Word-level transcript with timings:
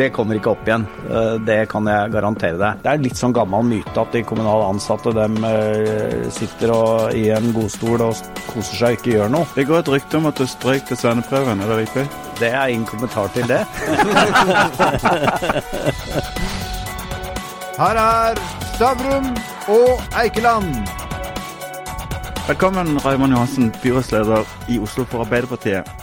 det 0.00 0.08
kommer 0.16 0.38
ikke 0.38 0.54
opp 0.54 0.68
igjen. 0.68 0.86
Eh, 1.10 1.34
det 1.44 1.68
kan 1.68 1.84
jeg 1.90 2.12
garantere 2.14 2.56
deg. 2.60 2.78
Det 2.84 2.88
er 2.90 3.02
litt 3.04 3.18
sånn 3.20 3.34
gammel 3.36 3.62
myte 3.68 4.00
at 4.00 4.12
de 4.14 4.22
kommunale 4.24 4.64
ansatte 4.72 5.10
dem 5.16 5.34
eh, 5.44 6.28
sitter 6.32 6.68
og, 6.72 7.12
i 7.16 7.28
en 7.36 7.52
godstol 7.56 8.00
og 8.06 8.14
koser 8.48 8.76
seg 8.78 8.90
og 8.94 8.96
ikke 9.00 9.14
gjør 9.18 9.28
noe. 9.36 9.46
Det 9.56 9.64
går 9.68 9.78
et 9.82 9.92
rykte 9.96 10.14
om 10.20 10.26
at 10.30 10.36
du 10.40 10.44
strøyk 10.48 10.84
til 10.88 10.96
svenneprøven, 11.02 11.60
er 11.60 11.68
det 11.72 11.78
riktig? 11.82 12.04
Det 12.40 12.48
er 12.48 12.66
ingen 12.72 12.88
kommentar 12.88 13.26
til 13.36 13.44
det. 13.50 13.62
Her 17.80 17.96
er 18.00 18.34
Stavrum 18.74 19.28
og 19.72 19.90
Eikeland. 20.20 20.70
Velkommen, 22.48 22.88
Raymond 23.04 23.32
Johansen, 23.36 23.74
byrådsleder 23.82 24.40
i 24.72 24.80
Oslo 24.80 25.04
for 25.04 25.18
Arbeiderpartiet. 25.26 25.99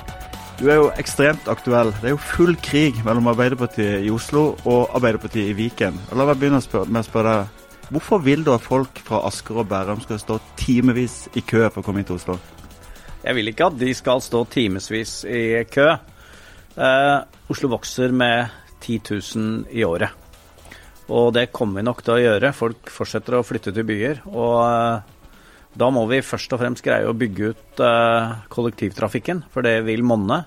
Du 0.58 0.66
er 0.74 0.80
jo 0.80 0.88
ekstremt 0.98 1.46
aktuell. 1.52 1.92
Det 2.02 2.10
er 2.10 2.16
jo 2.16 2.22
full 2.32 2.56
krig 2.66 2.96
mellom 3.06 3.28
Arbeiderpartiet 3.30 4.02
i 4.02 4.10
Oslo 4.10 4.56
og 4.66 4.96
Arbeiderpartiet 4.98 5.52
i 5.52 5.54
Viken. 5.54 6.00
La 6.18 6.26
meg 6.26 6.40
begynne 6.42 6.58
med 6.90 7.04
å 7.04 7.06
spørre 7.06 7.34
deg. 7.36 7.66
Hvorfor 7.94 8.24
vil 8.26 8.42
du 8.44 8.50
at 8.56 8.66
folk 8.66 8.98
fra 9.06 9.20
Asker 9.30 9.62
og 9.62 9.68
Bærum 9.70 10.02
skal 10.02 10.18
stå 10.20 10.40
timevis 10.58 11.28
i 11.38 11.44
kø 11.46 11.68
for 11.70 11.84
å 11.84 11.86
komme 11.86 12.02
inn 12.02 12.08
til 12.10 12.18
Oslo? 12.18 12.40
Jeg 13.22 13.38
vil 13.38 13.52
ikke 13.52 13.68
at 13.70 13.78
de 13.78 13.92
skal 13.96 14.24
stå 14.26 14.42
timevis 14.50 15.14
i 15.30 15.62
kø. 15.70 15.86
Eh, 16.74 17.20
Oslo 17.54 17.70
vokser 17.76 18.16
med 18.18 18.50
10 18.82 18.98
000 19.14 19.78
i 19.78 19.86
året. 19.86 20.10
Og 21.14 21.30
det 21.38 21.52
kommer 21.54 21.84
vi 21.84 21.86
nok 21.86 22.02
til 22.02 22.18
å 22.18 22.24
gjøre. 22.24 22.52
Folk 22.58 22.90
fortsetter 22.92 23.38
å 23.38 23.46
flytte 23.46 23.76
til 23.78 23.86
byer. 23.88 24.26
Og 24.34 24.58
eh, 24.66 25.18
da 25.78 25.90
må 25.94 26.08
vi 26.10 26.24
først 26.26 26.54
og 26.56 26.62
fremst 26.64 26.84
greie 26.86 27.06
å 27.06 27.16
bygge 27.18 27.52
ut 27.54 27.82
eh, 27.86 28.38
kollektivtrafikken, 28.54 29.44
for 29.54 29.66
det 29.66 29.80
vil 29.86 30.06
monne. 30.08 30.42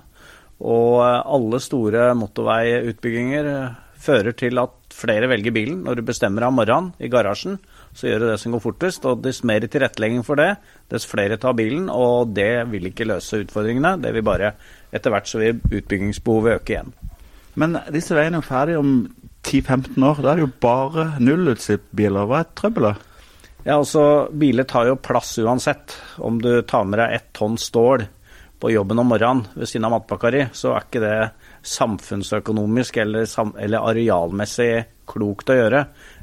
Og 0.61 1.01
eh, 1.01 1.21
alle 1.35 1.61
store 1.63 2.11
motorveiutbygginger 2.17 3.49
eh, 3.51 3.79
fører 4.01 4.35
til 4.37 4.61
at 4.61 4.77
flere 4.95 5.29
velger 5.31 5.53
bilen. 5.55 5.81
Når 5.85 5.99
du 5.99 6.05
bestemmer 6.05 6.43
deg 6.43 6.51
om 6.51 6.59
morgenen 6.59 6.91
i 7.01 7.09
garasjen, 7.11 7.57
så 7.97 8.07
gjør 8.07 8.23
du 8.23 8.27
det 8.29 8.39
som 8.41 8.55
går 8.55 8.63
fortest. 8.63 9.07
Og 9.09 9.23
dess 9.25 9.43
mer 9.47 9.65
tilrettelegging 9.65 10.25
for 10.27 10.41
det, 10.41 10.53
dess 10.93 11.07
flere 11.09 11.39
tar 11.41 11.57
bilen. 11.57 11.89
Og 11.93 12.33
det 12.35 12.67
vil 12.71 12.89
ikke 12.91 13.09
løse 13.09 13.43
utfordringene. 13.45 13.97
Det 14.03 14.13
vil 14.17 14.27
bare 14.27 14.55
Etter 14.91 15.13
hvert 15.13 15.29
så 15.29 15.39
vil 15.39 15.61
utbyggingsbehovet 15.71 16.57
øke 16.57 16.73
igjen. 16.73 16.89
Men 17.55 17.77
disse 17.95 18.11
veiene 18.11 18.41
er 18.41 18.41
jo 18.41 18.47
ferdige 18.49 18.81
om 18.81 18.89
10-15 19.47 20.03
år. 20.03 20.17
Da 20.19 20.33
er 20.33 20.39
det 20.41 20.43
jo 20.43 20.49
bare 20.65 21.05
nullutslippsbiler. 21.23 22.27
Hva 22.27 22.41
er 22.41 22.49
trøbbelet? 22.59 23.05
Ja, 23.63 23.77
altså, 23.77 24.03
Biler 24.35 24.65
tar 24.67 24.89
jo 24.89 24.97
plass 24.99 25.35
uansett. 25.39 25.95
Om 26.19 26.41
du 26.43 26.49
tar 26.67 26.83
med 26.89 26.99
deg 26.99 27.15
ett 27.15 27.29
tonn 27.37 27.55
stål 27.61 28.03
på 28.61 28.71
jobben 28.71 28.99
om 29.01 29.09
morgenen 29.09 29.47
ved 29.55 29.69
siden 29.69 29.87
av 29.87 29.95
matpakka 29.95 30.31
di, 30.33 30.41
så 30.53 30.75
er 30.75 30.85
ikke 30.85 31.01
det 31.01 31.15
samfunnsøkonomisk 31.67 32.99
eller, 33.01 33.25
eller, 33.57 33.87
arealmessig 33.91 34.71
klokt 35.09 35.49
å 35.51 35.57
gjøre. 35.57 35.81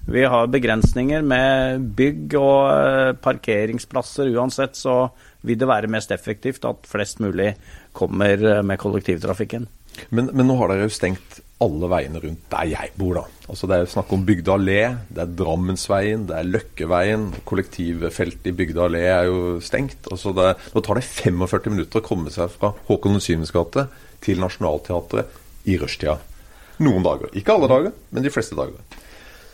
Vi 0.09 0.23
har 0.25 0.53
begrensninger 0.53 1.27
med 1.27 1.89
bygg 1.99 2.37
og 2.39 2.61
eh, 2.71 3.11
parkeringsplasser. 3.21 4.31
Uansett 4.39 4.79
så 4.79 5.01
vil 5.47 5.59
det 5.61 5.69
være 5.69 5.91
mest 5.93 6.15
effektivt 6.15 6.65
at 6.69 6.89
flest 6.89 7.21
mulig 7.21 7.53
kommer 7.97 8.39
eh, 8.39 8.63
med 8.63 8.81
kollektivtrafikken. 8.81 9.69
Men, 10.15 10.31
men 10.33 10.49
nå 10.49 10.57
har 10.61 10.73
dere 10.73 10.87
jo 10.87 10.95
stengt 10.95 11.43
alle 11.65 11.89
veiene 11.91 12.21
rundt 12.23 12.45
der 12.53 12.69
jeg 12.71 12.93
bor, 12.99 13.19
da. 13.19 13.25
Altså 13.51 13.67
Det 13.67 13.77
er 13.77 13.91
snakk 13.91 14.13
om 14.15 14.25
Bygda 14.27 14.55
allé, 14.55 14.83
det 15.11 15.23
er 15.25 15.33
Drammensveien, 15.41 16.27
det 16.29 16.37
er 16.39 16.47
Løkkeveien. 16.47 17.27
Kollektivfeltet 17.49 18.47
i 18.47 18.55
Bygda 18.55 18.85
allé 18.87 19.03
er 19.11 19.27
jo 19.27 19.59
stengt. 19.65 20.07
Altså 20.13 20.33
det, 20.37 20.53
nå 20.75 20.83
tar 20.85 21.01
det 21.01 21.07
45 21.09 21.75
minutter 21.75 21.99
å 21.99 22.07
komme 22.07 22.31
seg 22.35 22.53
fra 22.55 22.73
Håkon 22.87 23.19
7. 23.19 23.43
gate 23.51 23.89
til 24.23 24.39
Nationaltheatret 24.43 25.67
i 25.69 25.79
rushtida. 25.81 26.19
Noen 26.79 27.03
dager. 27.03 27.33
Ikke 27.35 27.57
alle 27.57 27.71
dager, 27.71 27.95
men 28.15 28.23
de 28.23 28.33
fleste 28.33 28.59
dager. 28.59 28.79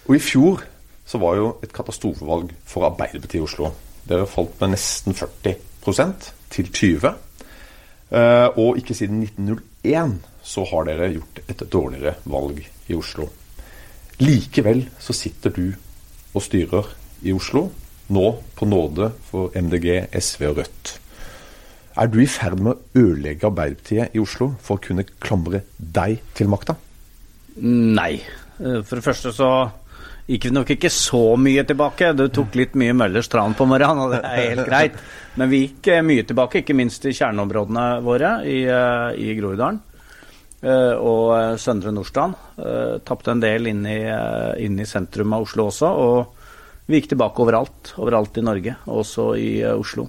Og 0.04 0.18
i 0.18 0.20
fjor 0.20 0.60
så 1.08 1.20
var 1.20 1.38
jo 1.38 1.50
et 1.64 1.72
katastrofevalg 1.72 2.52
for 2.68 2.84
Arbeiderpartiet 2.90 3.40
i 3.40 3.44
Oslo. 3.44 3.72
Dere 4.04 4.28
falt 4.28 4.60
med 4.60 4.74
nesten 4.74 5.16
40% 5.16 6.28
til 6.52 6.68
20 6.68 7.06
eh, 7.08 8.48
Og 8.60 8.76
ikke 8.76 8.92
siden 8.92 9.22
1901 9.24 10.18
så 10.44 10.64
har 10.68 10.88
dere 10.88 11.12
gjort 11.14 11.40
et 11.48 11.64
dårligere 11.72 12.18
valg 12.28 12.60
i 12.88 12.98
Oslo. 12.98 13.28
Likevel 14.20 14.84
så 15.00 15.16
sitter 15.16 15.54
du 15.56 15.66
og 16.34 16.42
styrer 16.44 16.90
i 17.24 17.32
Oslo, 17.34 17.68
nå 18.12 18.26
på 18.54 18.68
nåde 18.68 19.08
for 19.30 19.54
MDG, 19.56 20.10
SV 20.12 20.46
og 20.50 20.60
Rødt. 20.60 20.92
Er 21.94 22.10
du 22.10 22.18
i 22.20 22.28
ferd 22.28 22.58
med 22.58 22.74
å 22.74 23.00
ødelegge 23.04 23.46
Arbeiderpartiet 23.48 24.16
i 24.16 24.20
Oslo 24.22 24.50
for 24.62 24.76
å 24.76 24.82
kunne 24.82 25.06
klamre 25.22 25.62
deg 25.78 26.18
til 26.34 26.50
makta? 26.50 26.74
Nei. 27.62 28.18
Eh, 28.58 28.80
for 28.82 28.98
det 28.98 29.06
første 29.06 29.30
så 29.34 29.50
gikk 30.26 30.48
vi 30.48 30.54
nok 30.56 30.72
ikke 30.74 30.90
så 30.90 31.22
mye 31.38 31.62
tilbake. 31.68 32.10
Det 32.18 32.30
tok 32.34 32.58
litt 32.58 32.74
mye 32.80 32.96
Møllers 32.98 33.30
tran 33.30 33.54
på 33.54 33.66
morgenen, 33.70 34.02
og 34.04 34.14
det 34.16 34.22
er 34.26 34.42
helt 34.42 34.66
greit. 34.70 34.98
Men 35.38 35.52
vi 35.52 35.64
gikk 35.68 35.92
eh, 35.94 36.04
mye 36.06 36.26
tilbake, 36.26 36.64
ikke 36.64 36.76
minst 36.76 37.06
i 37.06 37.14
kjerneområdene 37.14 37.86
våre 38.04 38.36
i, 38.42 38.60
eh, 38.66 39.08
i 39.22 39.38
Groruddalen. 39.38 39.82
Eh, 40.64 40.96
og 40.96 41.34
eh, 41.36 41.54
Søndre 41.60 41.92
Nordstrand. 41.92 42.36
Uh, 42.56 42.96
Tapte 43.04 43.34
en 43.34 43.42
del 43.42 43.68
inn 43.68 43.84
i, 43.88 44.00
inn 44.64 44.78
i, 44.80 44.88
sentrum 44.88 45.34
av 45.36 45.44
Oslo 45.44 45.68
også. 45.68 45.90
Og 45.90 46.88
vi 46.88 47.00
gikk 47.00 47.10
tilbake 47.12 47.44
overalt. 47.44 47.94
Overalt 48.00 48.40
i 48.40 48.44
Norge, 48.44 48.76
også 48.88 49.28
i 49.40 49.50
Oslo. 49.74 50.08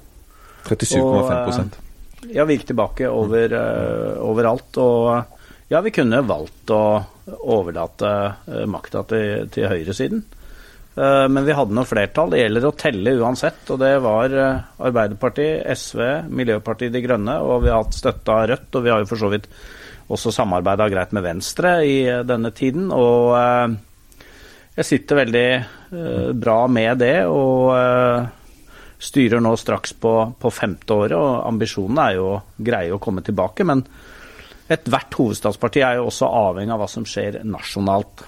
37,5 0.65 2.31
Ja, 2.33 2.45
vi 2.47 2.57
gikk 2.57 2.69
tilbake 2.71 3.09
over, 3.11 3.53
overalt. 4.23 4.79
Og 4.81 5.69
ja, 5.69 5.81
vi 5.85 5.93
kunne 5.93 6.23
valgt 6.25 6.71
å 6.73 6.83
overlate 7.35 8.09
makta 8.69 9.03
til, 9.09 9.45
til 9.53 9.69
høyresiden. 9.69 10.23
Men 10.95 11.43
vi 11.43 11.51
hadde 11.51 11.75
noe 11.75 11.87
flertall. 11.87 12.29
Det 12.31 12.39
gjelder 12.39 12.67
å 12.69 12.75
telle 12.79 13.13
uansett. 13.19 13.65
Og 13.73 13.81
det 13.81 13.89
var 13.99 14.31
Arbeiderpartiet, 14.39 15.65
SV, 15.75 16.01
Miljøpartiet 16.31 16.93
De 16.93 17.01
Grønne, 17.03 17.35
og 17.43 17.65
vi 17.65 17.73
har 17.73 17.83
hatt 17.83 17.97
støtte 17.97 18.31
av 18.31 18.45
Rødt. 18.51 18.69
Og 18.79 18.85
vi 18.85 18.93
har 18.93 19.03
jo 19.03 19.09
for 19.09 19.19
så 19.19 19.31
vidt 19.33 19.49
også 20.13 20.31
samarbeida 20.33 20.87
greit 20.91 21.13
med 21.15 21.25
Venstre 21.25 21.75
i 21.85 21.99
eh, 22.07 22.23
denne 22.27 22.51
tiden. 22.55 22.89
Og 22.93 23.33
eh, 23.39 23.75
jeg 24.77 24.89
sitter 24.89 25.21
veldig 25.23 25.47
eh, 25.55 26.31
bra 26.33 26.65
med 26.67 26.99
det. 27.03 27.19
og 27.25 28.33
styrer 29.05 29.41
nå 29.43 29.51
straks 29.59 29.91
på, 30.01 30.11
på 30.39 30.49
femte 30.49 30.95
året, 30.95 31.13
og 31.19 31.43
ambisjonen 31.45 31.99
er 32.01 32.13
jo 32.15 32.29
å 32.31 32.37
greie 32.57 32.93
å 32.95 33.01
komme 33.03 33.21
tilbake. 33.21 33.65
Men 33.67 33.83
ethvert 34.71 35.13
hovedstadsparti 35.19 35.83
er 35.83 35.99
jo 35.99 36.07
også 36.07 36.29
avhengig 36.31 36.73
av 36.73 36.81
hva 36.81 36.87
som 36.89 37.05
skjer 37.05 37.41
nasjonalt. 37.45 38.23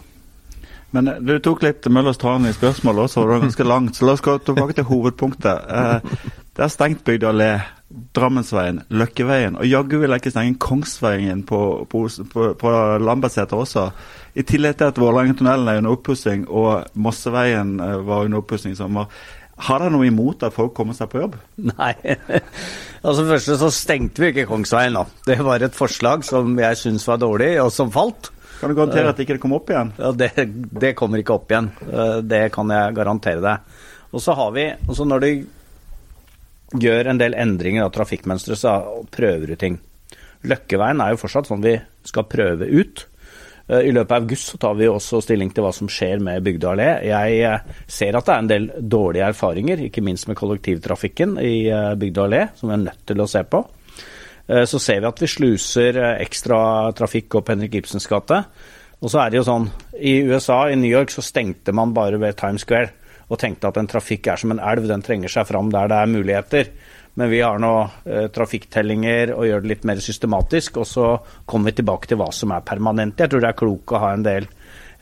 Men 0.95 1.09
du 1.27 1.33
tok 1.43 1.65
litt 1.65 1.87
Møllers 1.91 2.19
tran 2.21 2.47
i 2.47 2.53
spørsmålet 2.55 3.07
også, 3.07 3.21
og 3.21 3.27
det 3.27 3.33
var 3.33 3.45
ganske 3.47 3.67
langt. 3.67 3.97
Så 3.97 4.07
la 4.07 4.13
oss 4.15 4.23
gå 4.23 4.37
tilbake 4.47 4.77
til 4.77 4.87
hovedpunktet. 4.87 5.73
Det 6.57 6.63
er 6.63 6.71
stengt 6.73 7.03
Bygd 7.05 7.25
allé 7.27 7.49
Drammensveien, 7.87 8.81
Løkkeveien. 8.91 9.55
Og 9.59 9.67
jaggu 9.67 9.99
vil 10.01 10.11
jeg 10.11 10.23
ikke 10.23 10.33
stenge 10.33 10.59
Kongsveien 10.59 11.43
på, 11.47 11.59
på, 11.89 12.03
på, 12.33 12.47
på 12.59 12.71
Lambertseter 12.99 13.59
også. 13.61 13.87
I 14.37 14.43
tillegg 14.47 14.79
til 14.79 14.91
at 14.91 14.99
Vålerengetunnelen 14.99 15.71
er 15.71 15.79
under 15.81 15.95
oppussing, 15.95 16.47
og 16.49 16.89
Mosseveien 16.99 17.77
eh, 17.79 17.99
var 18.07 18.27
under 18.27 18.43
oppussing 18.43 18.75
i 18.75 18.79
sommer. 18.79 19.07
Har 19.67 19.81
dere 19.81 19.93
noe 19.95 20.05
imot 20.05 20.43
at 20.45 20.53
folk 20.53 20.75
kommer 20.77 20.97
seg 20.97 21.09
på 21.09 21.23
jobb? 21.23 21.37
Nei. 21.71 21.93
altså 23.07 23.25
Først 23.31 23.53
så 23.63 23.71
stengte 23.73 24.21
vi 24.21 24.33
ikke 24.33 24.49
Kongsveien, 24.51 24.99
da. 24.99 25.07
Det 25.25 25.39
var 25.45 25.63
et 25.65 25.77
forslag 25.77 26.27
som 26.27 26.57
jeg 26.59 26.81
syns 26.81 27.07
var 27.09 27.23
dårlig, 27.23 27.55
og 27.63 27.71
som 27.73 27.93
falt. 27.93 28.33
Kan 28.59 28.71
du 28.71 28.77
garantere 28.77 29.11
at 29.11 29.19
det 29.19 29.27
ikke 29.27 29.37
kommer 29.41 29.59
opp 29.59 29.69
igjen? 29.69 29.91
Ja, 30.01 30.11
det, 30.17 30.31
det 30.81 30.95
kommer 30.97 31.21
ikke 31.21 31.35
opp 31.37 31.51
igjen. 31.51 31.69
Eh, 31.91 32.15
det 32.25 32.47
kan 32.55 32.73
jeg 32.73 32.95
garantere 32.97 33.43
deg. 33.43 33.83
Og 34.15 34.23
så 34.23 34.33
har 34.37 34.55
vi, 34.55 34.65
også 34.87 35.05
når 35.05 35.25
du 35.25 36.79
gjør 36.81 37.11
en 37.11 37.19
del 37.21 37.37
endringer 37.37 37.85
av 37.85 37.93
trafikkmønsteret 37.95 38.59
så 38.59 38.73
prøver 39.13 39.53
du 39.53 39.59
ting. 39.59 39.77
Løkkeveien 40.47 41.03
er 41.03 41.13
jo 41.13 41.21
fortsatt 41.21 41.49
sånn 41.49 41.63
vi 41.63 41.77
skal 42.07 42.27
prøve 42.29 42.65
ut. 42.65 43.05
Eh, 43.67 43.89
I 43.91 43.93
løpet 43.93 44.15
av 44.15 44.25
august 44.25 44.53
så 44.53 44.61
tar 44.65 44.77
vi 44.79 44.89
også 44.89 45.21
stilling 45.21 45.53
til 45.53 45.67
hva 45.67 45.73
som 45.75 45.91
skjer 45.91 46.23
med 46.23 46.41
Bygdøy 46.47 46.71
allé. 46.73 46.91
Jeg 47.11 47.39
eh, 47.45 47.79
ser 47.85 48.17
at 48.17 48.25
det 48.25 48.35
er 48.35 48.45
en 48.45 48.53
del 48.55 48.69
dårlige 48.81 49.29
erfaringer, 49.35 49.85
ikke 49.85 50.05
minst 50.05 50.29
med 50.31 50.39
kollektivtrafikken 50.39 51.37
i 51.43 51.57
Bygdøy 51.99 52.25
allé, 52.25 52.45
som 52.57 52.71
vi 52.71 52.79
er 52.79 52.87
nødt 52.89 53.05
til 53.05 53.21
å 53.21 53.29
se 53.29 53.45
på. 53.45 53.67
Så 54.47 54.79
ser 54.79 55.01
vi 55.03 55.09
at 55.09 55.19
vi 55.19 55.27
sluser 55.27 55.97
ekstra 56.13 56.59
trafikk 56.95 57.35
opp 57.35 57.49
Henrik 57.51 57.73
Ibsens 57.81 58.07
gate. 58.07 58.37
Og 59.03 59.11
så 59.11 59.19
er 59.21 59.33
det 59.33 59.41
jo 59.41 59.47
sånn, 59.49 59.67
i 59.99 60.13
USA, 60.25 60.61
i 60.71 60.77
New 60.79 60.89
York, 60.89 61.11
så 61.11 61.21
stengte 61.25 61.75
man 61.75 61.91
bare 61.93 62.17
ved 62.21 62.37
Times 62.39 62.63
Square 62.63 62.93
og 63.27 63.39
tenkte 63.41 63.69
at 63.69 63.77
en 63.79 63.89
trafikk 63.91 64.29
er 64.31 64.39
som 64.39 64.53
en 64.53 64.61
elv, 64.63 64.87
den 64.87 65.03
trenger 65.03 65.31
seg 65.31 65.49
fram 65.49 65.71
der 65.73 65.89
det 65.91 65.99
er 65.99 66.11
muligheter. 66.11 66.71
Men 67.17 67.31
vi 67.31 67.41
har 67.41 67.59
nå 67.59 67.73
eh, 68.05 68.27
trafikktellinger 68.33 69.33
og 69.35 69.47
gjør 69.49 69.63
det 69.63 69.71
litt 69.71 69.87
mer 69.89 70.01
systematisk. 70.03 70.79
Og 70.79 70.87
så 70.87 71.07
kommer 71.49 71.71
vi 71.71 71.79
tilbake 71.79 72.09
til 72.09 72.21
hva 72.21 72.29
som 72.35 72.53
er 72.55 72.65
permanent. 72.65 73.19
Jeg 73.19 73.33
tror 73.33 73.43
det 73.43 73.51
er 73.51 73.59
klokt 73.59 73.93
å 73.93 74.01
ha 74.03 74.13
en 74.15 74.25
del, 74.25 74.47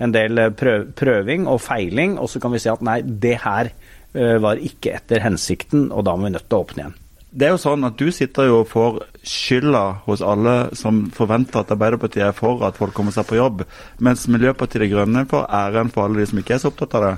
en 0.01 0.15
del 0.15 0.41
eh, 0.41 0.53
prøv, 0.57 0.89
prøving 0.97 1.45
og 1.51 1.61
feiling, 1.63 2.17
og 2.17 2.31
så 2.31 2.41
kan 2.41 2.55
vi 2.55 2.63
si 2.63 2.71
at 2.71 2.85
nei, 2.87 3.01
det 3.03 3.37
her 3.43 3.69
eh, 3.69 4.37
var 4.41 4.63
ikke 4.63 4.95
etter 4.97 5.25
hensikten, 5.27 5.91
og 5.91 6.07
da 6.07 6.15
må 6.15 6.29
vi 6.29 6.37
nødt 6.37 6.47
til 6.49 6.57
å 6.57 6.65
åpne 6.65 6.85
igjen. 6.85 7.01
Det 7.35 7.49
er 7.49 7.51
jo 7.51 7.59
sånn 7.59 7.83
at 7.83 7.97
du 7.99 8.07
sitter 8.15 8.47
jo 8.47 8.61
og 8.61 8.69
får 8.71 9.01
skylda 9.27 9.83
hos 10.05 10.21
alle 10.23 10.53
som 10.79 11.01
forventer 11.15 11.59
at 11.61 11.73
Arbeiderpartiet 11.75 12.29
er 12.29 12.35
for 12.35 12.63
at 12.63 12.77
folk 12.79 12.95
kommer 12.95 13.11
seg 13.11 13.27
på 13.27 13.35
jobb, 13.35 13.65
mens 13.99 14.23
Miljøpartiet 14.31 14.85
De 14.85 14.91
Grønne 14.93 15.25
får 15.27 15.49
æren 15.51 15.91
for 15.91 16.05
alle 16.05 16.21
de 16.21 16.29
som 16.29 16.39
ikke 16.39 16.55
er 16.55 16.61
så 16.63 16.71
opptatt 16.71 16.95
av 16.95 17.07
det. 17.09 17.15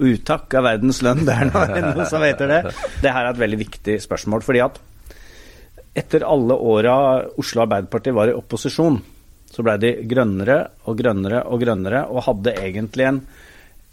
Utakk 0.00 0.56
av 0.58 0.66
verdens 0.66 1.00
lønn, 1.06 1.22
det 1.28 1.36
er 1.36 1.52
noe, 1.52 1.84
noe 1.86 2.08
som 2.10 2.26
heter 2.26 2.50
det. 2.50 2.60
Det 3.04 3.14
her 3.14 3.28
er 3.28 3.30
et 3.30 3.42
veldig 3.44 3.60
viktig 3.62 3.96
spørsmål. 4.02 4.42
fordi 4.46 4.64
at 4.66 4.82
etter 6.02 6.26
alle 6.26 6.54
åra 6.54 6.96
Oslo 7.38 7.62
Arbeiderparti 7.62 8.14
var 8.14 8.30
i 8.30 8.34
opposisjon, 8.34 8.98
så 9.50 9.66
blei 9.66 9.78
de 9.82 9.94
grønnere 10.10 10.60
og 10.90 10.98
grønnere 10.98 11.44
og 11.46 11.62
grønnere, 11.62 12.04
og 12.10 12.26
hadde 12.26 12.58
egentlig 12.58 13.06
en, 13.06 13.24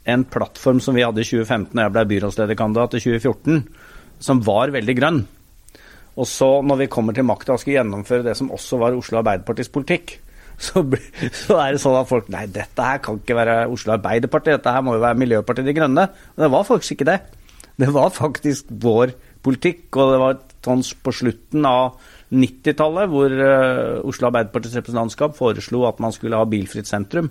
en 0.10 0.26
plattform 0.26 0.82
som 0.82 0.98
vi 0.98 1.06
hadde 1.06 1.22
i 1.22 1.30
2015 1.30 1.74
da 1.74 1.86
jeg 1.86 1.98
ble 1.98 2.10
byrådslederkandidat 2.16 2.98
i 2.98 3.06
2014, 3.06 3.66
som 4.26 4.46
var 4.46 4.74
veldig 4.74 4.98
grønn. 4.98 5.26
Og 6.18 6.26
så, 6.26 6.48
når 6.66 6.82
vi 6.82 6.90
kommer 6.92 7.14
til 7.14 7.28
makta 7.28 7.54
og 7.54 7.62
skal 7.62 7.78
gjennomføre 7.78 8.26
det 8.26 8.34
som 8.40 8.50
også 8.54 8.80
var 8.82 8.98
Oslo 8.98 9.20
Arbeiderpartis 9.22 9.70
politikk, 9.74 10.18
så, 10.58 10.82
så, 10.82 11.60
er 11.62 11.76
det 11.76 11.82
sånn 11.84 12.00
at 12.00 12.10
folk 12.10 12.30
Nei, 12.34 12.48
dette 12.50 12.82
her 12.82 13.02
kan 13.06 13.20
ikke 13.20 13.38
være 13.38 13.58
Oslo 13.70 13.94
Arbeiderparti, 13.94 14.56
dette 14.56 14.74
her 14.74 14.82
må 14.86 14.96
jo 14.96 15.04
være 15.04 15.20
Miljøpartiet 15.22 15.70
De 15.70 15.76
Grønne. 15.78 16.08
Men 16.10 16.46
det 16.48 16.54
var 16.54 16.66
faktisk 16.66 16.98
ikke 16.98 17.10
det. 17.12 17.20
Det 17.78 17.90
var 17.94 18.10
faktisk 18.16 18.72
vår 18.82 19.14
politikk, 19.46 19.92
og 19.94 20.14
det 20.14 20.22
var 20.24 20.40
sånn 20.66 20.82
på 21.06 21.14
slutten 21.14 21.68
av 21.70 22.00
90-tallet 22.34 23.12
hvor 23.12 23.32
uh, 23.38 24.08
Oslo 24.10 24.32
Arbeiderpartis 24.32 24.74
representantskap 24.80 25.38
foreslo 25.38 25.86
at 25.88 26.02
man 26.04 26.16
skulle 26.16 26.40
ha 26.40 26.48
bilfritt 26.50 26.90
sentrum. 26.90 27.30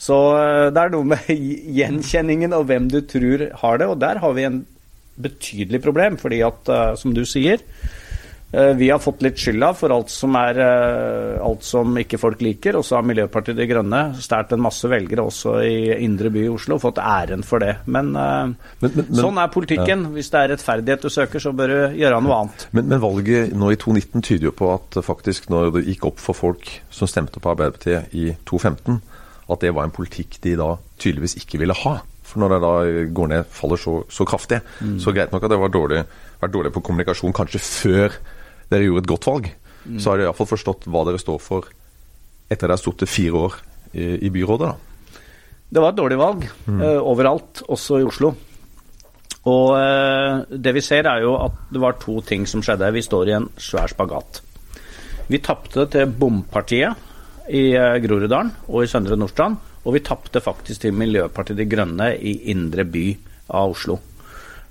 Så 0.00 0.16
uh, 0.34 0.72
det 0.72 0.80
er 0.80 0.94
noe 0.96 1.06
med 1.12 1.28
gjenkjenningen 1.78 2.56
og 2.56 2.66
hvem 2.70 2.88
du 2.92 3.02
tror 3.04 3.50
har 3.60 3.82
det, 3.82 3.90
og 3.92 4.00
der 4.00 4.24
har 4.24 4.34
vi 4.38 4.48
en 4.48 4.62
betydelig 5.16 5.80
problem, 5.84 6.18
fordi 6.20 6.42
at, 6.46 6.68
uh, 6.68 6.94
som 6.98 7.14
du 7.16 7.24
sier, 7.28 7.62
Eh, 8.56 8.74
vi 8.74 8.90
har 8.90 8.98
fått 8.98 9.22
litt 9.22 9.38
skylda 9.38 9.72
for 9.74 9.90
alt 9.90 10.10
som, 10.12 10.36
er, 10.38 10.58
eh, 10.62 11.42
alt 11.42 11.64
som 11.66 11.96
ikke 11.98 12.18
folk 12.20 12.40
liker. 12.40 12.78
Og 12.78 12.86
så 12.86 12.96
har 12.96 13.06
Miljøpartiet 13.06 13.58
De 13.58 13.66
Grønne 13.68 14.02
stært 14.22 14.54
en 14.54 14.62
masse 14.62 14.86
velgere 14.88 15.24
også 15.26 15.56
i 15.66 15.90
indre 16.04 16.30
by 16.32 16.44
i 16.46 16.52
Oslo 16.52 16.78
og 16.78 16.84
fått 16.86 17.02
æren 17.02 17.42
for 17.44 17.60
det. 17.60 17.74
Men, 17.84 18.14
eh, 18.16 18.54
men, 18.54 18.56
men, 18.80 18.94
men 19.02 19.18
sånn 19.18 19.42
er 19.42 19.52
politikken. 19.52 20.06
Ja. 20.06 20.14
Hvis 20.14 20.30
det 20.32 20.40
er 20.40 20.52
rettferdighet 20.54 21.04
du 21.04 21.10
søker, 21.12 21.42
så 21.42 21.52
bør 21.56 21.74
du 21.74 21.98
gjøre 22.00 22.22
noe 22.22 22.40
annet. 22.44 22.68
Men, 22.76 22.96
valget 23.02 23.52
nå 23.52 23.72
i 23.74 23.80
2019 23.82 24.24
tyder 24.24 24.48
jo 24.48 24.56
på 24.56 24.72
at 24.72 25.02
faktisk 25.04 25.50
når 25.52 25.74
det 25.74 25.86
gikk 25.90 26.08
opp 26.12 26.22
for 26.22 26.38
folk 26.38 26.70
som 26.94 27.10
stemte 27.10 27.42
på 27.42 27.52
Arbeiderpartiet 27.52 28.14
i 28.16 28.30
2015, 28.48 29.02
at 29.52 29.62
det 29.62 29.74
var 29.74 29.86
en 29.86 29.94
politikk 29.94 30.40
de 30.42 30.56
da 30.58 30.72
tydeligvis 31.02 31.36
ikke 31.42 31.60
ville 31.60 31.76
ha. 31.84 31.98
For 32.36 32.44
når 32.44 32.52
det 32.52 32.56
da 32.60 32.72
går 33.16 33.28
ned, 33.32 33.46
faller 33.48 33.80
så, 33.80 33.94
så 34.12 34.26
kraftig, 34.28 34.58
mm. 34.84 34.98
så 35.00 35.12
greit 35.16 35.30
nok 35.32 35.46
at 35.46 35.52
det 35.54 35.56
var 35.56 35.70
dårlig, 35.72 36.02
vært 36.42 36.52
dårlig 36.52 36.72
på 36.74 36.82
kommunikasjon 36.84 37.32
kanskje 37.36 37.60
før 37.64 38.16
dere 38.68 38.84
gjorde 38.84 39.06
et 39.06 39.08
godt 39.08 39.28
valg, 39.30 39.46
mm. 39.86 39.94
så 39.96 40.10
har 40.10 40.20
dere 40.20 40.28
iallfall 40.28 40.50
forstått 40.50 40.84
hva 40.92 41.06
dere 41.08 41.20
står 41.22 41.38
for 41.40 41.70
etter 42.44 42.66
dere 42.66 42.76
har 42.76 42.82
sittet 42.82 43.08
fire 43.08 43.40
år 43.40 43.56
i, 43.96 44.04
i, 44.26 44.30
byrådet. 44.34 44.68
da. 44.68 45.22
Det 45.72 45.80
var 45.80 45.94
et 45.94 45.98
dårlig 46.02 46.18
valg 46.20 46.44
mm. 46.44 46.82
uh, 46.82 46.98
overalt, 47.08 47.62
også 47.72 48.02
i 48.02 48.04
Oslo. 48.06 48.34
Og 49.48 49.72
uh, 49.72 50.44
det 50.52 50.74
vi 50.76 50.82
ser, 50.84 51.08
er 51.08 51.24
jo 51.24 51.38
at 51.40 51.56
det 51.72 51.80
var 51.80 51.96
to 52.02 52.18
ting 52.26 52.44
som 52.50 52.60
skjedde. 52.60 52.92
Vi 52.92 53.06
står 53.06 53.30
i 53.30 53.36
en 53.38 53.48
svær 53.56 53.88
spagat. 53.94 54.42
Vi 55.32 55.40
tapte 55.40 55.88
til 55.90 56.12
bompartiet 56.20 57.48
i 57.48 57.70
uh, 57.72 57.96
Groruddalen 58.04 58.52
og 58.68 58.84
i 58.84 58.92
Søndre 58.92 59.16
Nordstrand. 59.16 59.65
Og 59.86 59.94
vi 59.94 60.02
tapte 60.04 60.42
faktisk 60.42 60.82
til 60.82 60.96
Miljøpartiet 60.98 61.58
De 61.60 61.68
Grønne 61.70 62.10
i 62.18 62.34
indre 62.50 62.84
by 62.90 63.06
av 63.54 63.76
Oslo. 63.76 64.00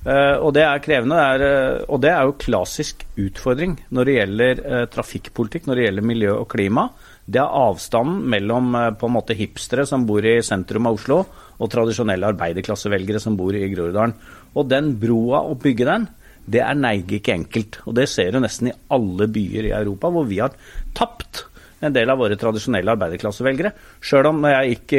Uh, 0.06 0.38
og 0.38 0.52
det 0.54 0.62
er 0.62 0.82
krevende, 0.86 1.18
det 1.18 1.46
er, 1.48 1.80
uh, 1.80 1.86
og 1.90 2.02
det 2.04 2.12
er 2.12 2.28
jo 2.28 2.36
klassisk 2.38 3.00
utfordring 3.18 3.72
når 3.90 4.06
det 4.06 4.18
gjelder 4.20 4.60
uh, 4.62 4.82
trafikkpolitikk, 4.94 5.66
når 5.66 5.80
det 5.80 5.88
gjelder 5.88 6.06
miljø 6.06 6.36
og 6.36 6.46
klima. 6.52 6.84
Det 7.26 7.40
er 7.42 7.56
avstanden 7.58 8.20
mellom 8.30 8.76
på 9.00 9.10
en 9.10 9.16
måte 9.16 9.38
hipstere 9.40 9.88
som 9.90 10.06
bor 10.06 10.22
i 10.22 10.36
sentrum 10.46 10.86
av 10.86 11.00
Oslo, 11.00 11.24
og 11.56 11.72
tradisjonelle 11.72 12.30
arbeiderklassevelgere 12.36 13.24
som 13.24 13.40
bor 13.40 13.56
i 13.58 13.66
Groruddalen. 13.72 14.14
Og 14.54 14.70
den 14.70 14.94
broa, 15.02 15.42
å 15.42 15.58
bygge 15.58 15.90
den, 15.90 16.06
det 16.46 16.62
er 16.62 16.78
neige 16.78 17.18
ikke 17.18 17.34
enkelt. 17.40 17.80
Og 17.90 17.98
det 17.98 18.06
ser 18.12 18.30
du 18.36 18.44
nesten 18.44 18.70
i 18.70 18.78
alle 18.94 19.26
byer 19.32 19.72
i 19.72 19.74
Europa, 19.74 20.12
hvor 20.14 20.30
vi 20.30 20.38
har 20.44 20.54
tapt 20.94 21.48
en 21.84 21.96
del 21.96 22.10
av 22.10 22.22
våre 22.22 22.38
tradisjonelle 22.40 22.94
arbeiderklassevelgere. 22.96 23.74
Sjøl 24.04 24.30
om 24.32 24.46
jeg 24.50 24.76
gikk 24.76 24.96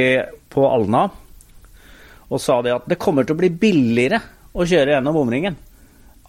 på 0.52 0.66
Alna 0.68 1.06
og 2.26 2.42
sa 2.42 2.58
det 2.64 2.74
at 2.74 2.90
det 2.90 2.98
kommer 2.98 3.26
til 3.26 3.36
å 3.36 3.40
bli 3.40 3.52
billigere 3.54 4.18
å 4.56 4.66
kjøre 4.66 4.96
gjennom 4.96 5.14
bomringen. 5.14 5.56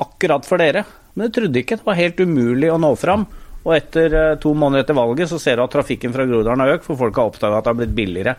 Akkurat 0.04 0.46
for 0.46 0.62
dere. 0.62 0.84
Men 1.16 1.28
du 1.28 1.38
trodde 1.40 1.62
ikke. 1.64 1.80
Det 1.80 1.88
var 1.88 1.98
helt 1.98 2.22
umulig 2.22 2.70
å 2.70 2.80
nå 2.82 2.94
fram. 3.00 3.26
Og 3.64 3.74
etter 3.76 4.14
eh, 4.14 4.36
to 4.42 4.54
måneder 4.56 4.86
etter 4.86 4.98
valget 4.98 5.32
så 5.32 5.40
ser 5.42 5.58
du 5.58 5.66
at 5.66 5.74
trafikken 5.74 6.14
fra 6.14 6.28
Groruddalen 6.28 6.64
har 6.64 6.78
økt, 6.78 6.86
for 6.88 7.00
folk 7.00 7.18
har 7.18 7.32
oppdaga 7.32 7.60
at 7.60 7.66
det 7.66 7.74
har 7.74 7.80
blitt 7.82 7.98
billigere. 7.98 8.36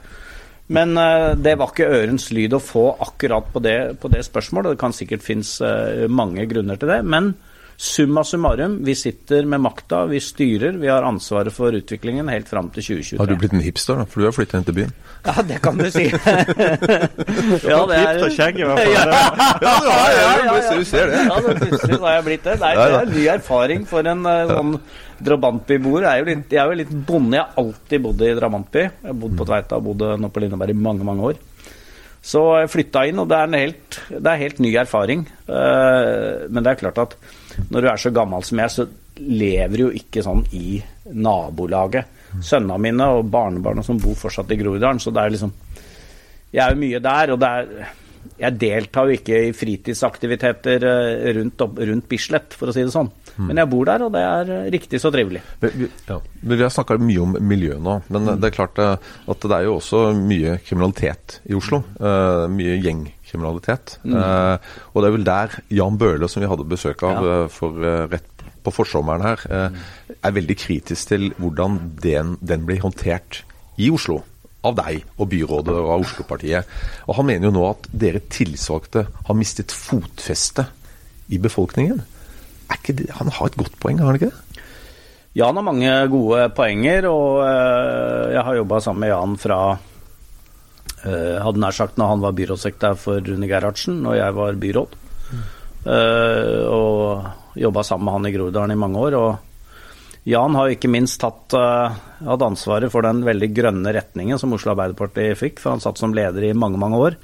Men 0.69 0.93
uh, 1.01 1.33
det 1.33 1.55
var 1.57 1.71
ikke 1.73 1.89
ørens 1.97 2.27
lyd 2.37 2.53
å 2.53 2.61
få 2.61 2.83
akkurat 3.01 3.47
på 3.55 3.61
det, 3.65 3.77
på 4.03 4.11
det 4.13 4.21
spørsmålet. 4.27 4.75
Det 4.75 4.81
kan 4.83 4.93
sikkert 4.93 5.25
finnes 5.25 5.55
uh, 5.65 6.05
mange 6.13 6.45
grunner 6.51 6.77
til 6.77 6.93
det. 6.93 6.99
Men 7.09 7.31
Summa 7.79 8.25
summarum, 8.25 8.85
vi 8.85 8.95
sitter 8.95 9.45
med 9.47 9.61
makta, 9.61 10.01
vi 10.11 10.19
styrer, 10.21 10.73
vi 10.83 10.89
har 10.91 11.05
ansvaret 11.07 11.55
for 11.55 11.71
utviklingen 11.71 12.27
helt 12.27 12.49
fram 12.51 12.73
til 12.75 12.83
2023. 12.83 13.19
Har 13.21 13.29
du 13.31 13.37
blitt 13.39 13.53
en 13.55 13.63
hipster, 13.63 14.01
da? 14.01 14.07
For 14.11 14.19
du 14.19 14.27
har 14.27 14.35
flytta 14.35 14.59
inn 14.59 14.65
til 14.67 14.75
byen? 14.81 14.95
Ja, 15.23 15.35
det 15.47 15.61
kan 15.63 15.79
du 15.79 15.87
si. 15.95 16.09
ja, 17.71 17.79
det 17.87 18.01
er 18.01 18.19
og 18.27 18.35
kjegg, 18.35 18.59
i 18.59 18.67
hvert 18.67 18.83
fall. 18.83 18.97
ja, 18.99 19.77
ja, 19.87 20.01
ja, 20.17 20.33
ja, 20.49 20.57
du 20.75 20.83
ser 20.91 21.13
det. 21.13 21.21
ja, 21.29 21.37
plutselig 21.61 22.01
har 22.03 22.17
jeg 22.17 22.25
blitt 22.27 22.49
det. 22.51 22.57
Nei, 22.65 22.73
det 22.81 22.89
er 22.89 22.99
en 22.99 23.15
ny 23.15 23.29
erfaring 23.37 23.87
for 23.87 24.11
en 24.11 24.27
uh, 24.27 24.51
sånn 24.51 24.75
drabantbyboer. 25.31 26.09
Jeg, 26.09 26.41
jeg 26.51 26.63
er 26.65 26.73
jo 26.75 26.81
litt 26.83 26.91
bonde. 27.13 27.39
Jeg 27.39 27.45
har 27.47 27.63
alltid 27.63 28.07
bodd 28.09 28.27
i 28.27 28.33
drabantby. 28.41 28.85
Jeg 28.89 29.13
har 29.13 29.23
bodd 29.23 29.39
på 29.39 29.47
Tveita 29.53 29.79
bodd 29.87 30.03
nå 30.19 30.35
på 30.35 30.43
Lindeberg 30.43 30.75
i 30.75 30.81
mange, 30.89 31.07
mange 31.07 31.31
år. 31.31 31.39
Så 32.29 32.43
jeg 32.61 32.73
flytta 32.73 33.07
inn, 33.09 33.21
og 33.23 33.29
det 33.31 33.39
er 33.39 33.49
en 33.49 33.57
helt, 33.57 33.99
er 34.19 34.41
helt 34.43 34.59
ny 34.61 34.73
erfaring. 34.77 35.25
Uh, 35.49 36.45
men 36.53 36.61
det 36.61 36.75
er 36.75 36.81
klart 36.83 37.01
at 37.01 37.15
når 37.73 37.81
du 37.81 37.89
er 37.89 38.03
så 38.03 38.13
gammel 38.15 38.45
som 38.45 38.61
jeg, 38.61 38.75
så 38.75 38.85
lever 39.19 39.75
du 39.75 39.85
jo 39.87 39.95
ikke 39.97 40.23
sånn 40.23 40.45
i 40.55 40.79
nabolaget. 41.17 42.17
Sønnene 42.45 42.77
mine 42.85 43.07
og 43.17 43.31
barnebarna 43.33 43.83
som 43.83 43.97
bor 44.03 44.19
fortsatt 44.19 44.53
i 44.53 44.59
Groruddalen, 44.61 45.01
så 45.01 45.11
det 45.15 45.23
er 45.23 45.33
liksom 45.33 45.55
Jeg 46.53 46.61
er 46.65 46.75
jo 46.75 46.81
mye 46.81 47.01
der, 47.05 47.33
og 47.33 47.41
det 47.41 47.49
er 47.49 47.89
jeg 48.39 48.59
deltar 48.61 49.09
jo 49.09 49.17
ikke 49.19 49.41
i 49.49 49.55
fritidsaktiviteter 49.57 50.85
eh, 50.87 51.29
rundt, 51.39 51.65
rundt 51.91 52.09
Bislett, 52.11 52.55
for 52.55 52.71
å 52.71 52.75
si 52.75 52.85
det 52.85 52.95
sånn. 52.95 53.11
Mm. 53.39 53.47
Men 53.47 53.61
jeg 53.63 53.71
bor 53.71 53.87
der, 53.87 54.03
og 54.03 54.15
det 54.15 54.23
er 54.27 54.49
eh, 54.55 54.71
riktig 54.75 54.99
så 54.99 55.13
trivelig. 55.15 55.43
Vi, 55.63 55.89
ja. 56.09 56.17
vi 56.43 56.59
har 56.59 56.73
snakka 56.75 56.97
mye 56.99 57.23
om 57.23 57.37
miljø 57.39 57.77
nå, 57.79 58.01
men 58.11 58.25
mm. 58.27 58.33
det 58.43 58.49
er 58.51 58.57
klart 58.57 58.81
eh, 58.83 59.13
at 59.31 59.47
det 59.47 59.55
er 59.55 59.69
jo 59.69 59.77
også 59.79 60.01
mye 60.19 60.57
kriminalitet 60.67 61.39
i 61.47 61.55
Oslo. 61.59 61.85
Uh, 62.01 62.49
mye 62.51 62.79
gjengkriminalitet. 62.83 63.99
Mm. 64.03 64.17
Uh, 64.17 64.81
og 64.93 64.99
det 65.01 65.09
er 65.09 65.15
vel 65.15 65.29
der 65.29 65.55
Jan 65.79 66.01
Bøhler, 66.01 66.31
som 66.31 66.43
vi 66.43 66.51
hadde 66.51 66.67
besøk 66.69 67.05
av 67.07 67.23
ja. 67.23 67.39
for 67.53 67.79
uh, 67.79 68.09
rett 68.11 68.35
på 68.67 68.73
forsommeren 68.75 69.23
her, 69.23 69.45
er 70.19 70.33
veldig 70.35 70.57
kritisk 70.59 71.13
til 71.13 71.29
hvordan 71.39 71.77
den, 72.03 72.35
den 72.43 72.67
blir 72.67 72.83
håndtert 72.83 73.45
i 73.79 73.87
Oslo 73.95 74.19
av 74.67 74.75
deg 74.77 75.05
og 75.17 75.31
byrådet 75.31 75.77
og 75.79 75.93
av 75.95 76.03
Oslo-partiet. 76.03 76.75
Og 77.07 77.17
Han 77.17 77.29
mener 77.31 77.49
jo 77.49 77.55
nå 77.55 77.65
at 77.71 77.87
dere 77.95 78.21
tillitsvalgte 78.29 79.07
har 79.29 79.39
mistet 79.39 79.73
fotfeste 79.73 80.67
i 81.31 81.39
befolkningen. 81.39 82.03
Det, 82.89 83.09
han 83.13 83.29
har 83.29 83.51
et 83.51 83.59
godt 83.61 83.75
poeng, 83.83 83.99
har 84.01 84.09
han 84.09 84.17
ikke 84.17 84.31
det? 84.31 84.63
Jan 85.37 85.59
har 85.61 85.65
mange 85.67 85.91
gode 86.09 86.47
poenger, 86.57 87.07
og 87.11 87.43
øh, 87.45 88.33
jeg 88.33 88.45
har 88.47 88.57
jobba 88.57 88.81
sammen 88.81 89.05
med 89.05 89.13
Jan 89.13 89.35
fra 89.39 89.59
øh, 91.05 91.37
hadde 91.45 91.61
nær 91.61 91.77
sagt 91.77 92.01
når 92.01 92.15
han 92.15 92.25
var 92.25 92.37
byrådssekretær 92.39 92.97
for 92.97 93.21
Rune 93.21 93.51
Gerhardsen, 93.51 94.01
og 94.09 94.17
jeg 94.17 94.35
var 94.35 94.57
byråd. 94.63 94.97
Mm. 95.29 95.45
Og 96.69 97.29
jobba 97.57 97.85
sammen 97.87 98.09
med 98.09 98.17
han 98.17 98.27
i 98.29 98.33
Groruddalen 98.35 98.75
i 98.75 98.81
mange 98.81 98.99
år. 98.99 99.15
og 99.15 99.37
Jan 100.29 100.57
har 100.59 100.73
ikke 100.73 100.91
minst 100.93 101.21
tatt, 101.23 101.55
uh, 101.57 101.95
hatt 102.27 102.45
ansvaret 102.45 102.93
for 102.93 103.07
den 103.07 103.23
veldig 103.25 103.49
grønne 103.57 103.93
retningen 103.97 104.41
som 104.41 104.53
Oslo 104.53 104.75
Arbeiderparti 104.75 105.31
fikk, 105.39 105.63
for 105.63 105.73
han 105.73 105.83
satt 105.85 106.01
som 106.01 106.13
leder 106.17 106.51
i 106.51 106.57
mange, 106.57 106.81
mange 106.81 107.01
år. 107.01 107.17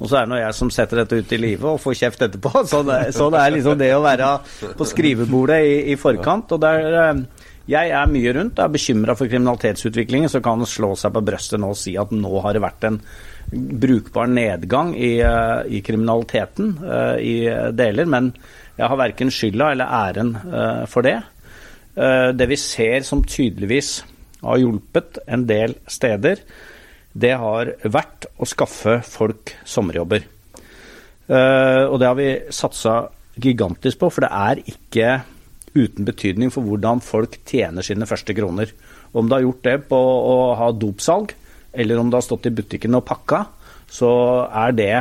Og 0.00 0.08
så 0.08 0.16
er 0.16 0.26
det 0.26 0.32
nå 0.32 0.40
jeg 0.40 0.56
som 0.56 0.72
setter 0.72 1.02
dette 1.02 1.20
ut 1.20 1.32
i 1.36 1.40
livet 1.40 1.66
og 1.68 1.80
får 1.82 1.98
kjeft 2.02 2.24
etterpå. 2.26 2.52
Så 2.70 2.82
det, 2.88 2.98
så 3.16 3.28
det 3.32 3.40
er 3.42 3.54
liksom 3.54 3.78
det 3.80 3.90
å 3.94 4.04
være 4.04 4.30
på 4.78 4.86
skrivebordet 4.88 5.58
i, 5.60 5.74
i 5.92 5.96
forkant. 6.00 6.54
Og 6.56 6.62
der, 6.62 6.86
uh, 6.96 7.50
jeg 7.70 7.92
er 7.94 8.12
mye 8.12 8.32
rundt, 8.36 8.62
er 8.62 8.72
bekymra 8.72 9.16
for 9.18 9.28
kriminalitetsutviklingen. 9.28 10.32
Så 10.32 10.40
kan 10.44 10.64
slå 10.64 10.94
seg 10.96 11.12
på 11.12 11.24
brøstet 11.26 11.60
nå 11.60 11.74
og 11.74 11.78
si 11.78 11.98
at 12.00 12.14
nå 12.16 12.32
har 12.46 12.56
det 12.56 12.64
vært 12.64 12.88
en 12.88 12.96
brukbar 13.50 14.30
nedgang 14.30 14.94
i, 14.96 15.18
uh, 15.20 15.66
i 15.68 15.82
kriminaliteten 15.84 16.72
i 17.20 17.36
deler. 17.76 18.08
Men 18.08 18.32
jeg 18.80 18.88
har 18.88 19.02
verken 19.04 19.34
skylda 19.34 19.74
eller 19.74 20.00
æren 20.00 20.32
for 20.88 21.04
det. 21.04 21.18
Eh, 22.00 22.28
det 22.32 22.46
vi 22.46 22.56
ser 22.56 23.02
som 23.06 23.22
tydeligvis 23.26 24.00
har 24.40 24.60
hjulpet 24.60 25.20
en 25.26 25.46
del 25.48 25.74
steder, 25.90 26.42
det 27.12 27.32
har 27.42 27.72
vært 27.82 28.28
å 28.38 28.46
skaffe 28.48 29.00
folk 29.06 29.54
sommerjobber. 29.66 30.26
Eh, 31.30 31.84
og 31.86 31.98
det 32.00 32.08
har 32.08 32.18
vi 32.18 32.30
satsa 32.54 33.02
gigantisk 33.40 34.00
på, 34.00 34.10
for 34.10 34.26
det 34.26 34.30
er 34.30 34.62
ikke 34.70 35.20
uten 35.74 36.06
betydning 36.06 36.50
for 36.50 36.66
hvordan 36.66 37.02
folk 37.04 37.38
tjener 37.46 37.86
sine 37.86 38.08
første 38.10 38.34
kroner. 38.34 38.72
Om 39.14 39.28
du 39.28 39.36
har 39.36 39.46
gjort 39.46 39.66
det 39.66 39.76
på 39.90 39.98
å 39.98 40.36
ha 40.58 40.70
dopsalg, 40.74 41.34
eller 41.72 41.98
om 41.98 42.10
du 42.10 42.18
har 42.18 42.26
stått 42.26 42.48
i 42.50 42.54
butikken 42.54 42.98
og 42.98 43.06
pakka, 43.06 43.44
så 43.90 44.10
er 44.66 44.74
det 44.74 44.94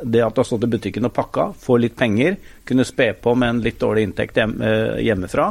det 0.00 0.22
at 0.24 0.32
du 0.32 0.40
har 0.40 0.48
stått 0.48 0.64
i 0.64 0.72
butikken 0.72 1.08
og 1.08 1.14
pakka, 1.16 1.50
får 1.60 1.80
litt 1.82 1.96
penger, 1.96 2.36
kunne 2.64 2.88
spe 2.88 3.12
på 3.20 3.34
med 3.36 3.54
en 3.54 3.62
litt 3.64 3.80
dårlig 3.80 4.06
inntekt 4.08 4.40
eh, 4.40 5.00
hjemmefra, 5.04 5.50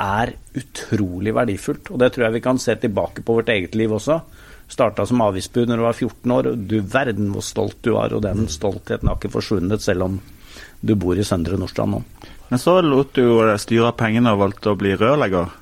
er 0.00 0.32
utrolig 0.56 1.32
verdifullt. 1.36 1.90
Og 1.92 2.00
det 2.00 2.12
tror 2.12 2.26
jeg 2.26 2.36
vi 2.38 2.44
kan 2.44 2.60
se 2.60 2.76
tilbake 2.80 3.24
på 3.24 3.36
vårt 3.38 3.52
eget 3.52 3.76
liv 3.76 3.92
også. 3.96 4.20
Starta 4.68 5.04
som 5.06 5.20
avisbud 5.22 5.70
når 5.70 5.78
du 5.78 5.84
var 5.84 5.94
14 5.94 6.32
år, 6.34 6.48
og 6.50 6.64
du 6.70 6.80
verden 6.80 7.28
hvor 7.34 7.44
stolt 7.46 7.78
du 7.86 7.92
var. 7.94 8.14
Og 8.16 8.24
den 8.24 8.48
stoltheten 8.50 9.08
har 9.08 9.18
ikke 9.18 9.36
forsvunnet, 9.36 9.84
selv 9.84 10.08
om 10.08 10.16
du 10.80 10.94
bor 10.98 11.18
i 11.18 11.26
Søndre 11.26 11.58
Nordstrand 11.60 11.96
nå. 11.96 12.02
Men 12.48 12.62
så 12.62 12.80
lot 12.84 13.14
du 13.16 13.22
jo 13.24 13.38
styre 13.58 13.92
pengene 13.98 14.34
og 14.34 14.42
valgte 14.44 14.72
å 14.72 14.78
bli 14.78 14.94
rørlegger. 14.98 15.54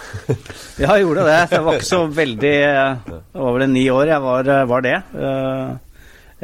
ja, 0.80 0.94
jeg 0.96 1.04
gjorde 1.04 1.26
det. 1.28 1.38
Det 1.50 1.60
var 1.66 1.78
ikke 1.78 1.88
så 1.90 2.02
veldig 2.08 2.56
Det 3.04 3.40
var 3.42 3.56
vel 3.56 3.66
ni 3.70 3.84
år 3.92 4.12
jeg 4.14 4.24
var, 4.24 4.50
var 4.70 4.84
det. 4.86 4.96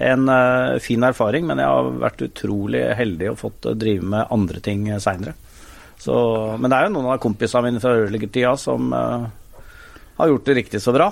En 0.06 0.32
fin 0.84 1.06
erfaring, 1.08 1.46
men 1.48 1.62
jeg 1.62 1.72
har 1.72 1.92
vært 2.02 2.24
utrolig 2.26 2.82
heldig 2.98 3.32
og 3.32 3.40
fått 3.40 3.70
drive 3.80 4.10
med 4.14 4.34
andre 4.34 4.62
ting 4.62 4.88
seinere. 5.00 5.36
Men 6.06 6.68
det 6.68 6.76
er 6.76 6.86
jo 6.86 6.96
noen 6.98 7.14
av 7.14 7.22
kompisene 7.22 7.64
mine 7.70 7.80
fra 7.82 7.94
rørleggertida 7.96 8.52
som 8.60 8.92
har 8.92 10.30
gjort 10.30 10.50
det 10.50 10.58
riktig 10.60 10.82
så 10.84 10.92
bra. 10.94 11.08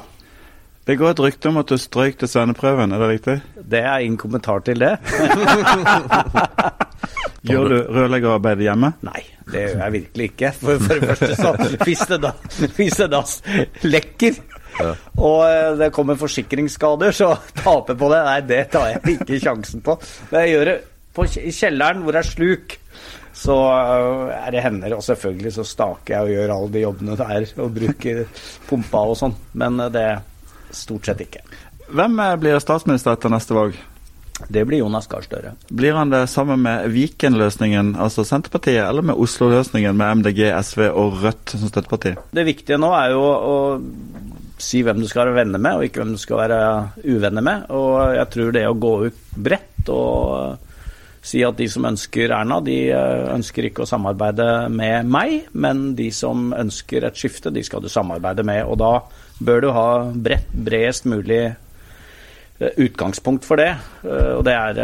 Det 0.85 0.99
går 1.01 1.15
et 1.15 1.21
rykte 1.25 1.49
om 1.49 1.57
at 1.63 1.71
du 1.71 1.79
strøyk 1.81 2.19
til 2.21 2.29
svenneprøven, 2.29 2.93
er 2.93 3.01
det 3.01 3.09
riktig? 3.09 3.37
Det 3.57 3.81
er 3.81 4.05
ingen 4.05 4.19
kommentar 4.21 4.61
til 4.67 4.83
det. 4.85 4.99
Gjør 7.45 7.69
du 7.69 7.77
rørleggerarbeid 7.93 8.61
hjemme? 8.65 8.91
Nei, 9.05 9.21
det 9.53 9.63
gjør 9.67 9.81
jeg 9.83 9.93
virkelig 9.99 10.29
ikke. 10.31 10.51
For, 10.61 10.81
for 10.81 11.01
det 11.01 11.09
første 11.11 11.37
så 11.37 11.51
hvis 11.85 12.05
det 12.09 12.19
da, 12.25 12.31
hvis 12.77 13.01
det 13.01 13.09
da 13.13 13.21
lekker 13.85 14.39
ja. 14.75 14.95
Og 15.23 15.45
eh, 15.47 15.73
det 15.79 15.93
kommer 15.95 16.19
forsikringsskader, 16.19 17.15
så 17.15 17.35
taper 17.61 17.95
på 17.99 18.09
det. 18.11 18.23
Nei, 18.27 18.39
det 18.49 18.63
tar 18.73 18.89
jeg 18.91 19.17
ikke 19.19 19.39
sjansen 19.45 19.85
på. 19.85 19.95
Men 20.33 20.41
jeg 20.43 20.55
gjør 20.55 20.71
det 20.71 20.77
på, 21.15 21.27
i 21.39 21.53
kjelleren 21.55 22.03
hvor 22.03 22.17
det 22.17 22.23
er 22.25 22.31
sluk. 22.33 22.77
Så 23.35 23.55
eh, 23.71 24.35
er 24.41 24.55
det 24.55 24.65
hender, 24.65 24.97
og 24.97 25.05
selvfølgelig 25.07 25.55
så 25.59 25.67
staker 25.69 26.17
jeg 26.17 26.27
og 26.27 26.35
gjør 26.35 26.55
alle 26.57 26.73
de 26.75 26.85
jobbene 26.85 27.19
der 27.21 27.49
og 27.63 27.75
bruker 27.79 28.25
pumpa 28.69 29.05
og 29.13 29.19
sånn. 29.21 29.37
Men 29.63 29.79
eh, 29.87 29.93
det 29.95 30.09
stort 30.79 31.09
sett 31.11 31.25
ikke. 31.25 31.43
Hvem 31.95 32.21
blir 32.41 32.63
statsminister 32.63 33.15
etter 33.15 33.33
neste 33.33 33.57
valg? 33.57 33.77
Det 34.49 34.65
blir 34.67 34.81
Jonas 34.81 35.07
Gahr 35.07 35.23
Støre. 35.23 35.53
Blir 35.71 35.95
han 35.95 36.11
det 36.11 36.25
sammen 36.33 36.63
med 36.65 36.89
Viken-løsningen, 36.91 37.95
altså 38.03 38.25
Senterpartiet, 38.27 38.83
eller 38.83 39.07
med 39.07 39.21
Oslo-løsningen 39.21 39.95
med 39.97 40.23
MDG, 40.23 40.49
SV 40.59 40.89
og 40.91 41.21
Rødt 41.23 41.55
som 41.55 41.71
støtteparti? 41.71 42.17
Det 42.35 42.47
viktige 42.49 42.81
nå 42.83 42.91
er 42.99 43.15
jo 43.15 43.23
å 43.23 43.57
si 44.59 44.83
hvem 44.87 45.01
du 45.03 45.07
skal 45.11 45.29
være 45.29 45.39
venner 45.39 45.63
med, 45.63 45.79
og 45.79 45.87
ikke 45.87 46.03
hvem 46.03 46.15
du 46.17 46.21
skal 46.21 46.43
være 46.43 46.61
uvenner 47.05 47.47
med. 47.47 47.67
Og 47.75 48.17
jeg 48.19 48.31
tror 48.35 48.55
det 48.57 48.67
å 48.67 48.79
gå 48.87 48.95
ut 49.07 49.23
bredt 49.39 49.93
og 49.95 50.74
si 51.25 51.41
at 51.45 51.57
de 51.59 51.67
som 51.73 51.87
ønsker 51.89 52.33
Erna, 52.37 52.61
de 52.65 52.79
eh, 52.93 53.27
ønsker 53.33 53.71
ikke 53.71 53.85
å 53.85 53.89
samarbeide 53.89 54.69
med 54.73 55.09
meg, 55.09 55.51
men 55.57 55.93
de 55.97 56.11
som 56.15 56.53
ønsker 56.53 57.09
et 57.09 57.19
skifte, 57.19 57.53
de 57.55 57.65
skal 57.65 57.85
du 57.85 57.91
samarbeide 57.93 58.45
med. 58.47 58.65
Og 58.69 58.79
da 58.81 58.95
bør 59.45 59.65
du 59.65 59.71
ha 59.75 59.91
bredt, 60.13 60.51
bredest 60.67 61.09
mulig 61.09 61.41
eh, 61.49 62.75
utgangspunkt 62.85 63.49
for 63.49 63.63
det. 63.63 63.71
Eh, 64.05 64.35
og 64.35 64.43
det 64.45 64.53
er, 64.53 64.81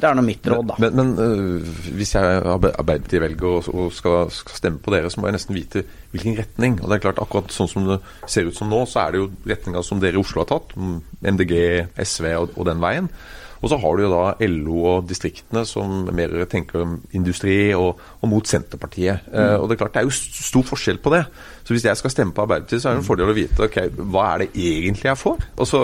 det 0.00 0.08
er 0.08 0.16
nå 0.16 0.24
mitt 0.24 0.48
råd, 0.48 0.70
da. 0.72 0.78
Men, 0.86 0.96
men, 0.96 1.66
hvis 1.98 2.14
jeg 2.16 2.40
Arbeiderpartiet 2.40 3.26
velger 3.26 3.68
og, 3.74 3.90
skal, 3.92 4.32
skal, 4.32 4.62
stemme 4.62 4.80
på 4.80 4.94
dere, 4.96 5.12
så 5.12 5.20
må 5.20 5.28
jeg 5.28 5.36
nesten 5.36 5.58
vite 5.58 5.84
hvilken 6.14 6.40
retning. 6.40 6.78
Og 6.80 6.88
det 6.88 6.96
er 6.96 7.04
klart 7.04 7.20
akkurat 7.20 7.52
sånn 7.52 7.68
som 7.68 7.90
det 7.90 8.00
ser 8.24 8.48
ut 8.48 8.56
som 8.56 8.72
nå, 8.72 8.80
så 8.88 9.04
er 9.04 9.12
det 9.12 9.22
jo 9.26 9.28
retninga 9.52 9.84
som 9.84 10.00
dere 10.00 10.16
i 10.16 10.24
Oslo 10.24 10.40
har 10.46 10.54
tatt. 10.54 10.72
MDG, 11.20 11.54
SV 12.00 12.32
og, 12.32 12.56
og 12.56 12.72
den 12.72 12.80
veien. 12.80 13.12
Og 13.60 13.68
så 13.68 13.76
har 13.76 13.96
du 13.96 14.02
jo 14.06 14.10
da 14.12 14.48
LO 14.48 14.82
og 14.88 15.08
distriktene 15.08 15.66
som 15.68 16.06
mer 16.16 16.32
tenker 16.50 16.80
om 16.80 16.94
industri, 17.16 17.74
og, 17.76 18.00
og 18.20 18.30
mot 18.32 18.48
Senterpartiet. 18.48 19.26
Mm. 19.28 19.36
Uh, 19.36 19.56
og 19.60 19.68
Det 19.68 19.76
er 19.76 19.80
klart 19.82 19.96
det 19.96 20.02
er 20.02 20.08
jo 20.08 20.44
stor 20.48 20.68
forskjell 20.70 21.00
på 21.04 21.12
det. 21.12 21.24
Så 21.64 21.76
hvis 21.76 21.84
jeg 21.84 22.00
skal 22.00 22.14
stemme 22.14 22.36
på 22.36 22.46
Arbeiderpartiet, 22.46 22.82
så 22.82 22.90
er 22.90 22.96
det 22.96 23.04
en 23.04 23.08
fordel 23.10 23.32
å 23.32 23.36
vite 23.36 23.68
ok, 23.68 23.80
hva 24.00 24.26
er 24.32 24.44
det 24.44 24.50
egentlig 24.56 25.10
jeg 25.10 25.20
får. 25.20 25.46
Og, 25.56 25.68
så, 25.68 25.82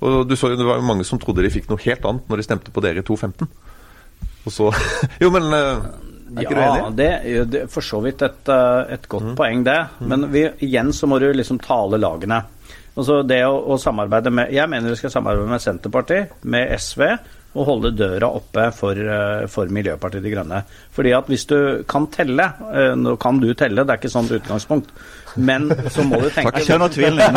og 0.00 0.18
du 0.30 0.36
så 0.38 0.52
jo 0.52 0.60
Det 0.60 0.68
var 0.68 0.78
jo 0.78 0.88
mange 0.88 1.06
som 1.08 1.20
trodde 1.22 1.42
de 1.42 1.52
fikk 1.52 1.70
noe 1.72 1.82
helt 1.82 2.06
annet 2.06 2.30
når 2.30 2.42
de 2.42 2.46
stemte 2.46 2.74
på 2.74 2.84
dere 2.84 3.02
i 3.02 3.06
2015. 3.06 3.50
Og 4.46 4.54
så 4.54 4.70
Jo, 5.22 5.32
men 5.34 5.50
uh, 5.50 5.88
ja? 6.42 6.90
Det 6.90 7.06
er 7.06 7.66
for 7.70 7.84
så 7.84 8.00
vidt 8.04 8.22
et, 8.26 8.48
eh, 8.50 8.94
et 8.96 9.08
godt 9.08 9.30
mm. 9.30 9.36
poeng, 9.38 9.62
det. 9.66 9.78
Mm. 10.00 10.08
Men 10.10 10.26
vi, 10.32 10.42
igjen 10.66 10.92
så 10.94 11.06
må 11.10 11.20
du 11.22 11.28
liksom 11.32 11.60
tale 11.62 12.00
lagene. 12.02 12.40
Altså 12.96 13.20
det 13.28 13.42
å, 13.44 13.56
å, 13.60 13.76
samarbeide 13.80 14.32
med 14.32 14.52
Jeg 14.56 14.72
mener 14.72 14.92
vi 14.92 14.96
skal 14.96 15.12
samarbeide 15.12 15.50
med 15.50 15.62
Senterpartiet, 15.62 16.38
med 16.48 16.70
SV, 16.80 17.02
og 17.56 17.68
holde 17.68 17.90
døra 17.96 18.28
oppe 18.36 18.66
for, 18.76 18.96
eh, 18.96 19.44
for, 19.52 19.68
Miljøpartiet 19.72 20.24
De 20.24 20.32
Grønne. 20.32 20.62
Fordi 20.92 21.12
at 21.16 21.28
hvis 21.30 21.46
du 21.48 21.56
kan 21.88 22.08
telle 22.12 22.50
eh, 22.68 22.92
Nå 22.96 23.16
kan 23.20 23.40
du 23.40 23.48
telle, 23.56 23.84
det 23.84 23.94
er 23.94 24.00
ikke 24.00 24.12
sånn 24.12 24.28
utgangspunkt. 24.38 24.92
Men 25.36 25.68
så 25.92 26.04
må 26.08 26.20
du 26.20 26.28
tenke 26.32 26.52
Takk, 26.52 26.64
skjønner 26.64 26.92
tvilen. 26.92 27.36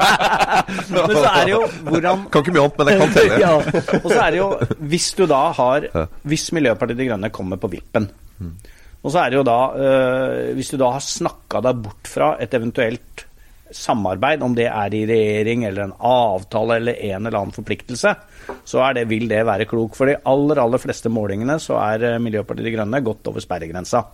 men 0.92 1.14
så 1.16 1.28
er 1.30 1.46
det 1.48 1.54
jo 1.54 1.62
hvordan 1.88 2.26
Kan 2.32 2.44
ikke 2.44 2.56
mye 2.56 2.64
annet, 2.66 2.76
men 2.80 2.90
jeg 2.90 3.00
kan 3.00 3.14
telle. 3.16 3.38
ja. 3.44 3.54
Og 4.00 4.08
så 4.10 4.18
er 4.18 4.28
det 4.34 4.42
jo 4.42 4.50
Hvis 4.92 5.08
du 5.16 5.24
da 5.30 5.40
har 5.56 5.88
Hvis 6.28 6.50
Miljøpartiet 6.56 7.00
De 7.00 7.08
Grønne 7.08 7.32
kommer 7.32 7.60
på 7.60 7.70
vippen 7.72 8.10
mm. 8.40 8.52
og 9.00 9.08
så 9.14 9.22
er 9.22 9.32
det 9.32 9.40
jo 9.40 9.46
da, 9.48 9.58
øh, 9.72 10.52
Hvis 10.58 10.72
du 10.74 10.76
da 10.80 10.92
har 10.92 11.04
snakka 11.04 11.64
deg 11.64 11.80
bort 11.86 12.12
fra 12.12 12.34
et 12.44 12.56
eventuelt 12.56 13.24
samarbeid, 13.76 14.42
om 14.42 14.54
det 14.56 14.66
er 14.68 14.94
i 14.96 15.02
regjering 15.08 15.64
eller 15.68 15.86
en 15.86 15.94
avtale 16.06 16.78
eller 16.80 16.98
en 17.10 17.26
eller 17.26 17.38
annen 17.38 17.54
forpliktelse, 17.54 18.14
så 18.64 18.86
det, 18.96 19.06
vil 19.10 19.28
det 19.30 19.42
være 19.46 19.66
klok. 19.70 19.96
For 19.98 20.10
de 20.10 20.18
aller, 20.30 20.62
aller 20.62 20.82
fleste 20.82 21.12
målingene 21.12 21.58
så 21.62 21.78
er 21.82 22.06
eh, 22.08 22.18
Miljøpartiet 22.22 22.66
De 22.66 22.74
Grønne 22.74 23.02
godt 23.06 23.30
over 23.30 23.44
sperregrensa 23.44 24.04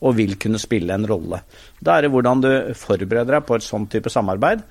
og 0.00 0.16
vil 0.18 0.36
kunne 0.40 0.60
spille 0.62 0.94
en 0.94 1.08
rolle. 1.08 1.42
Da 1.80 1.96
er 1.96 2.06
det 2.06 2.12
hvordan 2.14 2.44
du 2.44 2.50
forbereder 2.76 3.38
deg 3.38 3.46
på 3.48 3.58
et 3.58 3.66
sånn 3.66 3.88
type 3.92 4.12
samarbeid. 4.12 4.64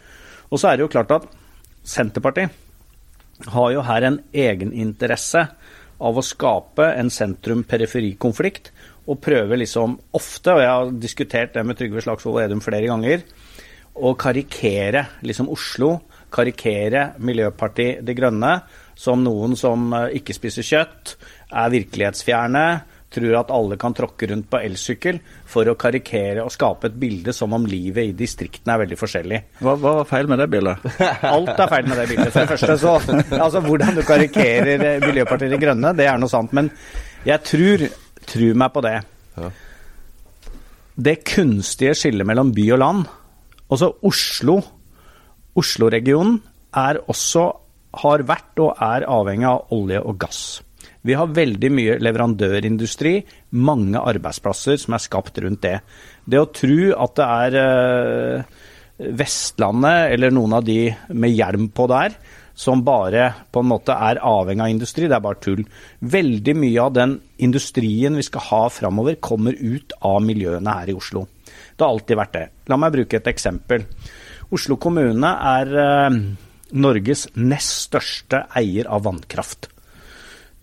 Og 0.51 0.61
så 0.61 0.71
er 0.71 0.77
det 0.77 0.85
jo 0.85 0.93
klart 0.93 1.15
at 1.15 1.29
Senterpartiet 1.85 2.61
har 3.51 3.71
jo 3.73 3.83
her 3.85 4.05
en 4.07 4.19
egeninteresse 4.33 5.41
av 6.05 6.17
å 6.17 6.23
skape 6.25 6.87
en 6.95 7.11
sentrum-periferi-konflikt 7.13 8.71
og 9.05 9.19
prøve 9.21 9.59
liksom 9.59 9.97
ofte, 10.17 10.55
og 10.55 10.61
jeg 10.63 10.71
har 10.71 10.93
diskutert 11.01 11.53
det 11.55 11.63
med 11.67 11.77
Trygve 11.79 12.03
Slagsvold 12.03 12.39
Vedum 12.39 12.63
flere 12.63 12.89
ganger, 12.89 13.25
å 13.95 14.15
karikere 14.19 15.05
liksom 15.25 15.49
Oslo, 15.53 15.93
karikere 16.35 17.13
Miljøpartiet 17.23 18.03
De 18.03 18.15
Grønne 18.17 18.57
som 18.95 19.23
noen 19.23 19.55
som 19.59 19.91
eh, 19.93 20.17
ikke 20.19 20.35
spiser 20.35 20.65
kjøtt, 20.65 21.15
er 21.55 21.71
virkelighetsfjerne, 21.73 22.65
tror 23.15 23.35
at 23.39 23.51
alle 23.53 23.77
kan 23.79 23.93
tråkke 23.95 24.27
rundt 24.27 24.47
på 24.51 24.59
elsykkel, 24.65 25.19
for 25.47 25.69
å 25.71 25.75
karikere 25.79 26.43
og 26.43 26.51
skape 26.51 26.89
et 26.89 26.97
bilde 26.99 27.35
som 27.35 27.53
om 27.55 27.67
livet 27.69 28.09
i 28.09 28.15
distriktene 28.17 28.75
er 28.75 28.81
veldig 28.83 28.99
forskjellig. 28.99 29.41
Hva, 29.63 29.75
hva 29.79 29.93
var 30.01 30.09
feil 30.09 30.31
med 30.31 30.41
det 30.41 30.49
bildet? 30.51 30.87
Alt 31.35 31.53
er 31.53 31.71
feil 31.71 31.91
med 31.91 32.01
det 32.01 32.07
bildet. 32.11 32.31
For 32.33 32.41
det 32.41 32.55
første 32.55 32.79
så 32.81 32.95
Altså, 33.45 33.61
hvordan 33.63 33.99
du 33.99 34.03
karikerer 34.07 34.87
eh, 34.89 35.03
Miljøpartiet 35.03 35.53
De 35.53 35.61
Grønne, 35.61 35.93
det 35.95 36.09
er 36.09 36.19
noe 36.19 36.31
sant. 36.31 36.55
Men 36.55 36.71
jeg 37.27 37.43
tror, 37.47 37.85
tror 38.27 38.59
meg 38.63 38.73
på 38.73 38.83
det. 38.85 38.97
Ja. 39.35 39.53
Det 40.95 41.19
kunstige 41.27 41.95
skillet 41.97 42.27
mellom 42.27 42.51
by 42.55 42.67
og 42.71 42.79
land 42.81 43.07
Altså 43.71 43.91
Oslo, 44.05 44.59
Oslo-regionen 45.57 46.37
er 46.77 46.99
også, 47.09 47.47
har 47.95 48.25
vært 48.27 48.59
og 48.59 48.81
er 48.83 49.07
avhengig 49.07 49.47
av 49.47 49.73
olje 49.73 50.01
og 50.03 50.17
gass. 50.19 50.41
Vi 51.05 51.13
har 51.13 51.33
veldig 51.33 51.69
mye 51.73 51.97
leverandørindustri, 52.01 53.19
mange 53.61 54.01
arbeidsplasser 54.01 54.79
som 54.81 54.97
er 54.97 55.03
skapt 55.03 55.37
rundt 55.43 55.61
det. 55.63 55.77
Det 56.25 56.41
å 56.41 56.49
tro 56.49 56.79
at 57.05 57.13
det 57.19 57.27
er 57.45 57.57
eh, 57.61 58.63
Vestlandet 59.19 60.15
eller 60.15 60.33
noen 60.33 60.57
av 60.57 60.65
de 60.65 60.79
med 61.13 61.33
hjelm 61.35 61.69
på 61.75 61.87
der, 61.91 62.15
som 62.55 62.83
bare 62.87 63.27
på 63.51 63.61
en 63.61 63.69
måte 63.69 63.93
er 63.93 64.21
avhengig 64.23 64.63
av 64.63 64.73
industri, 64.73 65.09
det 65.11 65.17
er 65.17 65.25
bare 65.25 65.41
tull. 65.43 65.65
Veldig 65.99 66.55
mye 66.57 66.85
av 66.85 66.93
den 66.95 67.17
industrien 67.43 68.15
vi 68.15 68.25
skal 68.25 68.47
ha 68.49 68.61
framover, 68.71 69.19
kommer 69.19 69.57
ut 69.59 69.93
av 70.01 70.21
miljøene 70.23 70.77
her 70.79 70.93
i 70.93 70.97
Oslo. 70.97 71.25
Det 71.75 71.83
har 71.83 71.91
alltid 71.91 72.19
vært 72.19 72.35
det. 72.35 72.45
La 72.71 72.79
meg 72.79 72.95
bruke 72.95 73.19
et 73.19 73.29
eksempel. 73.31 73.85
Oslo 74.55 74.77
kommune 74.79 75.31
er 75.51 75.71
eh, 75.83 76.19
Norges 76.79 77.27
nest 77.35 77.89
største 77.89 78.45
eier 78.55 78.87
av 78.91 79.03
vannkraft. 79.07 79.69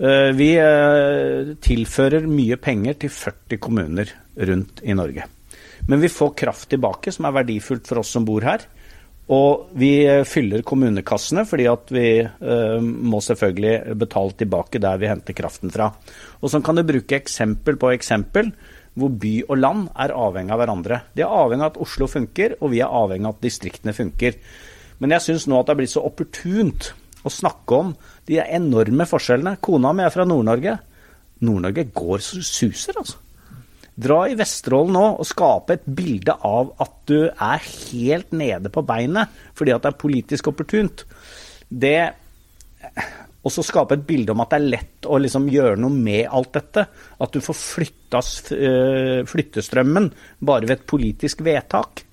Eh, 0.02 0.30
vi 0.38 0.54
eh, 0.58 1.52
tilfører 1.62 2.26
mye 2.30 2.56
penger 2.62 2.96
til 3.04 3.12
40 3.12 3.60
kommuner 3.62 4.14
rundt 4.48 4.80
i 4.82 4.96
Norge. 4.96 5.28
Men 5.90 6.00
vi 6.00 6.10
får 6.12 6.36
kraft 6.38 6.70
tilbake, 6.72 7.12
som 7.12 7.26
er 7.28 7.36
verdifullt 7.42 7.88
for 7.90 8.00
oss 8.00 8.12
som 8.14 8.24
bor 8.26 8.44
her. 8.46 8.64
Og 9.30 9.68
vi 9.78 10.02
eh, 10.02 10.24
fyller 10.26 10.64
kommunekassene, 10.66 11.44
fordi 11.46 11.68
at 11.70 11.92
vi 11.94 12.06
eh, 12.24 12.82
må 12.82 13.20
selvfølgelig 13.22 13.94
betale 14.00 14.34
tilbake 14.38 14.80
der 14.82 14.98
vi 14.98 15.10
henter 15.10 15.36
kraften 15.38 15.70
fra. 15.70 15.92
Og 16.42 16.50
så 16.50 16.60
kan 16.64 16.78
du 16.78 16.82
bruke 16.86 17.20
eksempel 17.20 17.78
på 17.78 17.92
eksempel 17.94 18.50
hvor 18.98 19.12
by 19.16 19.36
og 19.46 19.56
land 19.56 19.86
er 20.04 20.12
avhengig 20.12 20.52
av 20.52 20.60
hverandre. 20.60 20.98
De 21.16 21.22
er 21.24 21.32
avhengig 21.32 21.64
av 21.64 21.70
at 21.70 21.80
Oslo 21.80 22.08
funker, 22.10 22.58
og 22.60 22.74
vi 22.74 22.82
er 22.84 22.92
avhengig 22.92 23.30
av 23.30 23.38
at 23.38 23.46
distriktene 23.46 23.94
funker. 23.96 24.36
Men 25.00 25.14
jeg 25.16 25.24
syns 25.28 25.46
nå 25.48 25.56
at 25.56 25.70
det 25.70 25.74
er 25.74 25.80
blitt 25.80 25.94
så 25.94 26.04
opportunt 26.04 26.90
å 27.22 27.32
snakke 27.32 27.78
om 27.78 27.94
de 28.28 28.42
enorme 28.42 29.06
forskjellene. 29.08 29.56
Kona 29.64 29.94
mi 29.96 30.04
er 30.04 30.12
fra 30.12 30.26
Nord-Norge. 30.28 30.76
Nord-Norge 31.46 31.86
går 31.94 32.24
så 32.26 32.42
suser, 32.44 32.98
altså. 33.00 33.21
Dra 33.92 34.22
i 34.30 34.36
Vesterålen 34.38 34.96
nå 34.96 35.04
og 35.20 35.28
skape 35.28 35.76
et 35.76 35.84
bilde 35.84 36.34
av 36.48 36.70
at 36.80 36.94
du 37.10 37.18
er 37.28 37.66
helt 37.66 38.32
nede 38.32 38.72
på 38.72 38.84
beinet 38.88 39.32
fordi 39.58 39.74
at 39.74 39.84
det 39.84 39.92
er 39.92 40.00
politisk 40.00 40.48
opportunt. 40.52 41.04
Det 41.68 41.98
og 43.42 43.50
så 43.50 43.64
skape 43.66 43.96
et 43.98 44.06
bilde 44.06 44.32
om 44.32 44.40
at 44.44 44.52
det 44.52 44.58
er 44.60 44.70
lett 44.76 45.08
å 45.10 45.18
liksom 45.18 45.48
gjøre 45.50 45.80
noe 45.82 45.92
med 45.92 46.28
alt 46.30 46.52
dette. 46.54 46.84
At 47.18 47.34
du 47.34 47.42
får 47.42 47.58
eh, 48.54 49.22
flyttestrømmen 49.26 50.08
bare 50.38 50.68
ved 50.68 50.76
et 50.76 50.86
politisk 50.86 51.42
vedtak. 51.42 52.04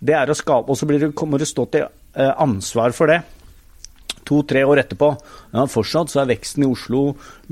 Det 0.00 0.16
er 0.16 0.32
å 0.32 0.36
skape, 0.36 0.72
Og 0.72 0.78
så 0.78 0.88
kommer 1.12 1.38
du 1.38 1.44
stå 1.44 1.66
til 1.68 1.84
eh, 1.84 2.32
ansvar 2.32 2.96
for 2.96 3.12
det 3.12 3.20
to-tre 4.26 4.64
år 4.66 4.82
etterpå. 4.84 5.10
Ja, 5.54 5.66
fortsatt 5.70 6.12
så 6.12 6.22
er 6.22 6.32
veksten 6.32 6.66
i 6.66 6.70
Oslo 6.70 7.04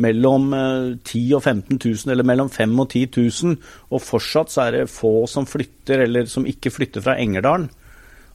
mellom 0.02 0.50
10 0.52 1.22
og 1.38 1.42
15 1.42 1.78
000, 1.78 2.12
eller 2.14 2.26
mellom 2.26 2.50
5 2.52 2.74
og 2.82 2.88
10 2.88 3.04
000. 3.44 3.60
Og 3.92 4.02
fortsatt 4.02 4.52
så 4.54 4.66
er 4.66 4.78
det 4.78 4.90
få 4.92 5.22
som 5.30 5.48
flytter, 5.48 6.06
eller 6.06 6.28
som 6.30 6.48
ikke 6.48 6.74
flytter 6.74 7.04
fra 7.04 7.18
Engerdalen. 7.20 7.70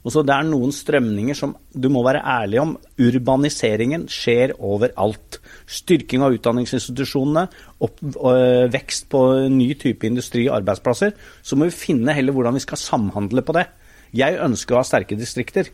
Og 0.06 0.12
så 0.14 0.22
Det 0.24 0.34
er 0.34 0.46
noen 0.46 0.72
strømninger 0.72 1.36
som 1.36 1.54
du 1.74 1.88
må 1.92 2.00
være 2.06 2.22
ærlig 2.22 2.60
om. 2.62 2.76
Urbaniseringen 2.96 4.06
skjer 4.08 4.54
overalt. 4.56 5.40
Styrking 5.66 6.22
av 6.24 6.32
utdanningsinstitusjonene, 6.36 7.48
opp, 7.84 7.98
øh, 8.02 8.72
vekst 8.72 9.08
på 9.10 9.50
ny 9.50 9.74
type 9.74 10.06
industri 10.06 10.48
og 10.48 10.62
arbeidsplasser. 10.62 11.12
Så 11.42 11.56
må 11.56 11.68
vi 11.68 11.76
finne 11.76 12.14
heller 12.14 12.32
hvordan 12.32 12.54
vi 12.54 12.64
skal 12.64 12.78
samhandle 12.78 13.42
på 13.42 13.52
det. 13.52 13.66
Jeg 14.14 14.40
ønsker 14.40 14.74
å 14.74 14.80
ha 14.80 14.86
sterke 14.86 15.18
distrikter. 15.18 15.68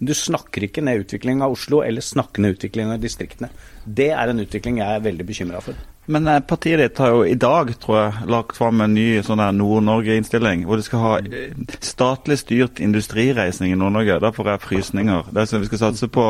Men 0.00 0.08
du 0.08 0.14
snakker 0.16 0.64
ikke 0.64 0.80
ned 0.80 1.02
utviklingen 1.02 1.44
av 1.44 1.52
Oslo 1.52 1.82
eller 1.84 2.00
snakker 2.00 2.40
ned 2.40 2.54
utviklingen 2.56 2.94
av 2.94 3.02
distriktene. 3.02 3.50
Det 3.84 4.08
er 4.16 4.30
en 4.32 4.38
utvikling 4.40 4.78
jeg 4.80 4.96
er 4.96 5.02
veldig 5.04 5.26
bekymra 5.28 5.60
for. 5.60 5.76
Men 6.08 6.24
eh, 6.26 6.40
partiet 6.40 6.80
ditt 6.80 6.98
har 6.98 7.12
jo 7.12 7.26
i 7.28 7.36
dag, 7.36 7.74
tror 7.82 7.98
jeg, 7.98 8.28
lagt 8.32 8.56
fram 8.56 8.80
en 8.80 8.94
ny 8.96 9.20
sånn 9.26 9.42
Nord-Norge-innstilling. 9.58 10.64
Hvor 10.64 10.80
de 10.80 10.86
skal 10.86 11.04
ha 11.04 11.12
eh, 11.20 11.52
statlig 11.84 12.38
styrt 12.40 12.80
industrireisning 12.80 13.74
i 13.74 13.78
Nord-Norge. 13.78 14.16
Da 14.24 14.32
får 14.32 14.50
jeg 14.54 14.62
frysninger. 14.64 15.28
Det 15.28 15.42
er 15.44 15.52
sånn, 15.52 15.66
vi, 15.66 15.68
skal 15.68 15.82
satse 15.84 16.08
på, 16.16 16.26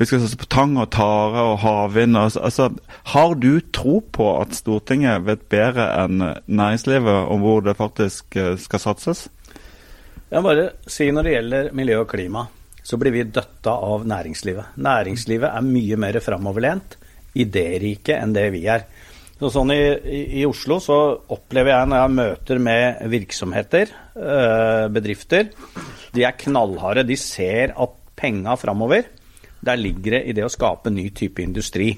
vi 0.00 0.08
skal 0.08 0.24
satse 0.24 0.40
på 0.40 0.48
tang 0.56 0.74
og 0.80 0.88
tare 0.96 1.44
og 1.52 1.60
havvind. 1.66 2.16
Altså, 2.16 2.72
har 3.12 3.36
du 3.36 3.52
tro 3.68 4.00
på 4.16 4.32
at 4.40 4.56
Stortinget 4.56 5.28
vet 5.28 5.44
bedre 5.52 5.92
enn 6.06 6.24
næringslivet 6.48 7.30
om 7.36 7.44
hvor 7.44 7.60
det 7.68 7.76
faktisk 7.78 8.40
eh, 8.40 8.54
skal 8.64 8.86
satses? 8.88 9.28
Jeg 10.32 10.40
må 10.40 10.48
bare 10.48 10.70
si 10.90 11.12
når 11.12 11.28
det 11.28 11.38
gjelder 11.38 11.74
miljø 11.76 12.02
og 12.02 12.08
klima, 12.10 12.48
så 12.84 12.98
blir 13.00 13.14
vi 13.14 13.24
døtta 13.24 13.72
av 13.80 14.04
næringslivet. 14.08 14.76
Næringslivet 14.84 15.48
er 15.48 15.64
mye 15.64 15.98
mer 16.00 16.20
framoverlent, 16.20 16.98
idérike 17.34 18.18
enn 18.20 18.34
det 18.36 18.50
vi 18.54 18.66
er. 18.70 18.84
Så 19.40 19.50
sånn 19.50 19.72
i, 19.74 19.80
i, 20.38 20.44
Oslo 20.46 20.78
så 20.82 20.98
opplever 21.34 21.72
jeg 21.72 21.90
når 21.90 22.02
jeg 22.02 22.14
møter 22.20 22.60
med 22.62 23.00
virksomheter, 23.10 23.90
øh, 24.14 24.86
bedrifter, 24.94 25.50
de 26.14 26.26
er 26.28 26.36
knallharde. 26.38 27.06
De 27.08 27.18
ser 27.18 27.74
at 27.74 27.96
penga 28.14 28.54
framover, 28.60 29.08
der 29.64 29.80
ligger 29.80 30.18
det 30.18 30.22
i 30.30 30.36
det 30.36 30.46
å 30.46 30.52
skape 30.52 30.92
ny 30.92 31.08
type 31.16 31.42
industri. 31.42 31.90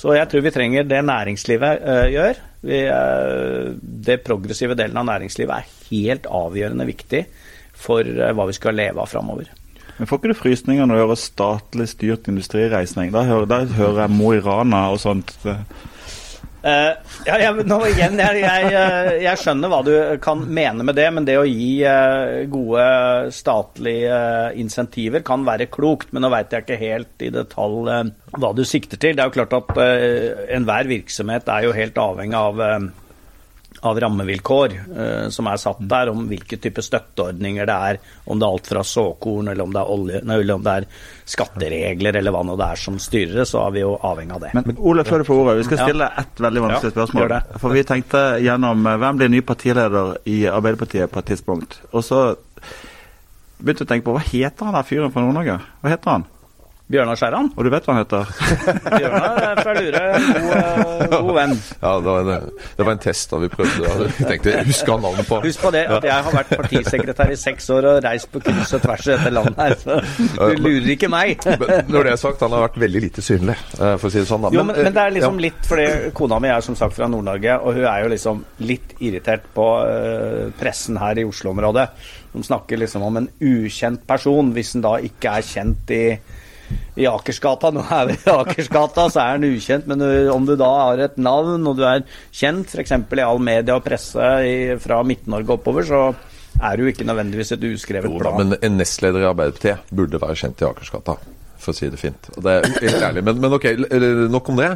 Så 0.00 0.14
jeg 0.16 0.30
tror 0.32 0.46
vi 0.46 0.54
trenger 0.54 0.88
det 0.88 1.02
næringslivet 1.04 1.84
øh, 1.84 2.08
gjør. 2.14 2.42
Vi, 2.64 2.82
øh, 2.88 3.76
det 4.08 4.22
progressive 4.24 4.78
delen 4.78 5.02
av 5.02 5.10
næringslivet 5.10 5.56
er 5.58 5.72
helt 5.90 6.30
avgjørende 6.40 6.88
viktig 6.88 7.26
for 7.80 8.04
hva 8.04 8.48
vi 8.48 8.56
skal 8.56 8.76
leve 8.76 9.02
av 9.02 9.08
framover. 9.10 9.59
Men 10.00 10.08
Får 10.08 10.16
ikke 10.16 10.32
du 10.32 10.38
frysninger 10.38 10.86
når 10.88 10.96
du 10.96 11.02
hører 11.02 11.18
statlig 11.20 11.86
styrt 11.90 12.28
industrireisning? 12.32 13.10
Da 13.12 13.20
hører, 13.28 13.44
da 13.50 13.58
hører 13.68 14.06
jeg 14.06 14.16
Mo 14.16 14.30
i 14.32 14.38
Rana 14.40 14.86
og 14.94 15.02
sånt. 15.02 15.34
Uh, 15.44 16.96
ja, 17.26 17.36
jeg, 17.40 17.66
nå, 17.68 17.76
igjen, 17.88 18.16
jeg, 18.20 18.40
jeg, 18.40 18.70
eh, 18.76 19.10
jeg, 19.26 19.40
skjønner 19.40 19.72
hva 19.72 19.80
du 19.84 19.92
kan 20.24 20.40
mene 20.44 20.84
med 20.88 20.96
det, 20.96 21.06
men 21.12 21.28
det 21.28 21.36
å 21.40 21.44
gi 21.44 21.68
uh, 21.84 22.48
gode 22.52 22.86
statlige 23.36 24.16
uh, 24.16 24.56
insentiver 24.60 25.24
kan 25.24 25.44
være 25.44 25.68
klokt. 25.72 26.14
Men 26.16 26.24
nå 26.24 26.32
veit 26.32 26.56
jeg 26.56 26.64
ikke 26.64 26.80
helt 26.80 27.26
i 27.28 27.28
detalj 27.36 27.92
hva 28.40 28.54
du 28.56 28.64
sikter 28.64 29.00
til. 29.04 29.20
Det 29.20 29.26
er 29.26 29.28
jo 29.28 29.36
klart 29.36 29.56
at 29.60 29.84
enhver 30.56 30.88
virksomhet 30.88 31.52
er 31.52 31.68
jo 31.68 31.76
helt 31.76 32.00
avhengig 32.00 32.40
av 32.40 32.64
av 33.80 34.00
rammevilkår 34.00 34.74
eh, 34.76 35.28
som 35.32 35.48
er 35.48 35.60
satt 35.60 35.80
der, 35.88 36.10
om 36.12 36.26
hvilke 36.28 36.58
type 36.60 36.82
støtteordninger 36.84 37.68
det 37.68 37.76
er, 37.90 38.00
om 38.26 38.40
det 38.40 38.46
er 38.46 38.56
alt 38.56 38.70
fra 38.72 38.84
såkorn, 38.84 39.48
eller 39.52 39.64
om 39.64 39.72
det 39.74 39.80
er, 39.80 39.92
olje, 39.94 40.20
nei, 40.28 40.38
om 40.52 40.64
det 40.66 40.74
er 40.80 40.88
skatteregler, 41.30 42.20
eller 42.20 42.34
hva 42.34 42.42
nå 42.46 42.56
det 42.60 42.68
er 42.74 42.82
som 42.82 42.98
styrer 43.00 43.40
det, 43.40 43.46
så 43.48 43.62
er 43.64 43.76
vi 43.76 43.84
jo 43.84 43.94
avhengig 43.96 44.36
av 44.36 44.44
det. 44.44 44.52
Men 44.58 44.80
Ole, 44.90 45.06
før 45.08 45.22
du 45.22 45.28
får 45.30 45.42
ordet, 45.44 45.56
vi 45.62 45.68
skal 45.70 45.82
stille 45.84 46.10
ett 46.22 46.44
veldig 46.46 46.64
vanskelig 46.66 46.94
spørsmål. 46.96 47.36
For 47.62 47.76
vi 47.76 47.86
tenkte 47.88 48.24
gjennom 48.44 48.86
eh, 48.86 48.98
hvem 49.04 49.22
blir 49.22 49.32
ny 49.32 49.44
partileder 49.46 50.18
i 50.28 50.42
Arbeiderpartiet 50.50 51.12
på 51.12 51.22
et 51.22 51.32
tidspunkt. 51.32 51.80
Og 51.94 52.04
så 52.04 52.26
begynte 53.60 53.84
vi 53.84 53.88
å 53.88 53.92
tenke 53.94 54.08
på 54.08 54.16
hva 54.16 54.26
heter 54.26 54.68
han 54.68 54.76
der 54.76 54.86
fyren 54.88 55.12
fra 55.14 55.24
Nord-Norge? 55.24 55.56
Hva 55.80 55.94
heter 55.94 56.16
han? 56.16 56.28
Bjørnar 56.90 57.18
Skjæran. 57.18 57.48
Og 57.54 57.66
du 57.66 57.70
vet 57.70 57.84
hva 57.86 57.94
han 57.94 58.02
heter? 58.02 58.30
Bjørnar 58.98 59.60
fra 59.60 59.74
Lure, 59.76 60.00
god, 60.26 60.48
eh, 60.56 61.12
god 61.12 61.30
venn. 61.36 61.52
Ja, 61.70 61.92
det 62.02 62.08
var, 62.10 62.30
en, 62.34 62.48
det 62.78 62.86
var 62.88 62.96
en 62.96 63.02
test 63.04 63.30
da 63.30 63.38
vi 63.44 63.50
prøvde. 63.52 64.08
Vi 64.16 64.26
tenkte, 64.26 64.54
Husk 64.66 64.90
han 64.90 65.04
navnet 65.06 65.28
på 65.28 65.38
Husk 65.44 65.62
på 65.62 65.70
det 65.74 65.84
at 65.86 66.08
jeg 66.08 66.26
har 66.26 66.34
vært 66.34 66.50
partisekretær 66.58 67.30
i 67.30 67.38
seks 67.38 67.70
år 67.76 67.88
og 67.92 68.00
reist 68.08 68.30
på 68.32 68.42
kryss 68.42 68.74
og 68.74 68.82
tvers 68.82 69.06
i 69.06 69.12
dette 69.12 69.32
landet 69.36 69.60
her, 69.62 69.76
så 69.78 70.00
du 70.50 70.64
lurer 70.64 70.90
ikke 70.96 71.12
meg. 71.12 71.46
Men 71.60 71.94
når 71.94 72.10
det 72.10 72.14
er 72.16 72.20
sagt, 72.24 72.42
han 72.42 72.56
har 72.56 72.66
vært 72.66 72.80
veldig 72.82 73.04
lite 73.06 73.24
synlig, 73.24 73.56
eh, 73.78 73.94
for 73.94 74.08
å 74.08 74.12
si 74.12 74.20
det 74.22 74.26
sånn. 74.32 74.48
Da. 74.48 74.52
Jo, 74.56 74.66
men, 74.66 74.82
men, 74.82 74.92
det 74.96 75.04
er 75.04 75.14
liksom 75.14 75.38
ja. 75.38 75.46
litt 75.46 75.70
fordi 75.70 75.86
kona 76.16 76.40
mi 76.42 76.50
er 76.50 76.66
som 76.66 76.78
sagt 76.78 76.98
fra 76.98 77.06
Nord-Norge, 77.12 77.56
og 77.62 77.78
hun 77.78 77.86
er 77.86 78.02
jo 78.02 78.12
liksom 78.16 78.44
litt 78.66 78.96
irritert 78.98 79.46
på 79.54 79.66
uh, 79.86 80.50
pressen 80.58 80.98
her 81.00 81.22
i 81.22 81.26
Oslo-området. 81.28 81.86
De 82.34 82.42
snakker 82.46 82.80
liksom 82.80 83.06
om 83.06 83.18
en 83.20 83.30
ukjent 83.38 84.02
person, 84.08 84.50
hvis 84.56 84.74
en 84.74 84.86
da 84.86 84.96
ikke 85.06 85.38
er 85.38 85.46
kjent 85.46 85.94
i 85.94 86.04
i 87.00 87.06
Akersgata. 87.10 87.72
Nå 87.74 87.84
er 87.84 88.10
vi 88.10 88.16
i 88.18 88.32
Akersgata, 88.32 89.08
så 89.12 89.24
er 89.24 89.40
den 89.40 89.56
ukjent. 89.56 89.88
Men 89.90 90.04
om 90.34 90.48
du 90.48 90.56
da 90.60 90.70
har 90.84 91.04
et 91.06 91.18
navn, 91.20 91.66
og 91.70 91.78
du 91.78 91.84
er 91.88 92.04
kjent 92.30 92.74
f.eks. 92.74 92.96
i 92.96 93.24
all 93.24 93.42
media 93.42 93.78
og 93.78 93.86
presse 93.86 94.32
i, 94.46 94.56
fra 94.82 95.02
Midt-Norge 95.06 95.56
oppover, 95.56 95.86
så 95.88 96.04
er 96.60 96.76
du 96.76 96.88
ikke 96.90 97.06
nødvendigvis 97.08 97.54
et 97.56 97.66
uskrevet 97.70 98.10
blad. 98.10 98.40
Men 98.40 98.58
en 98.60 98.80
nestleder 98.80 99.24
i 99.24 99.28
Arbeiderpartiet 99.30 99.92
burde 99.94 100.20
være 100.22 100.38
kjent 100.42 100.64
i 100.64 100.68
Akersgata 100.68 101.16
for 101.60 101.74
å 101.74 101.76
si 101.76 101.90
det 101.92 102.00
fint. 102.00 102.30
Det 102.40 102.54
er 102.56 102.68
helt 102.80 103.04
ærlig. 103.10 103.24
Men, 103.26 103.40
men, 103.42 103.56
ok, 103.58 103.66
nok 104.32 104.48
om 104.52 104.60
det. 104.60 104.70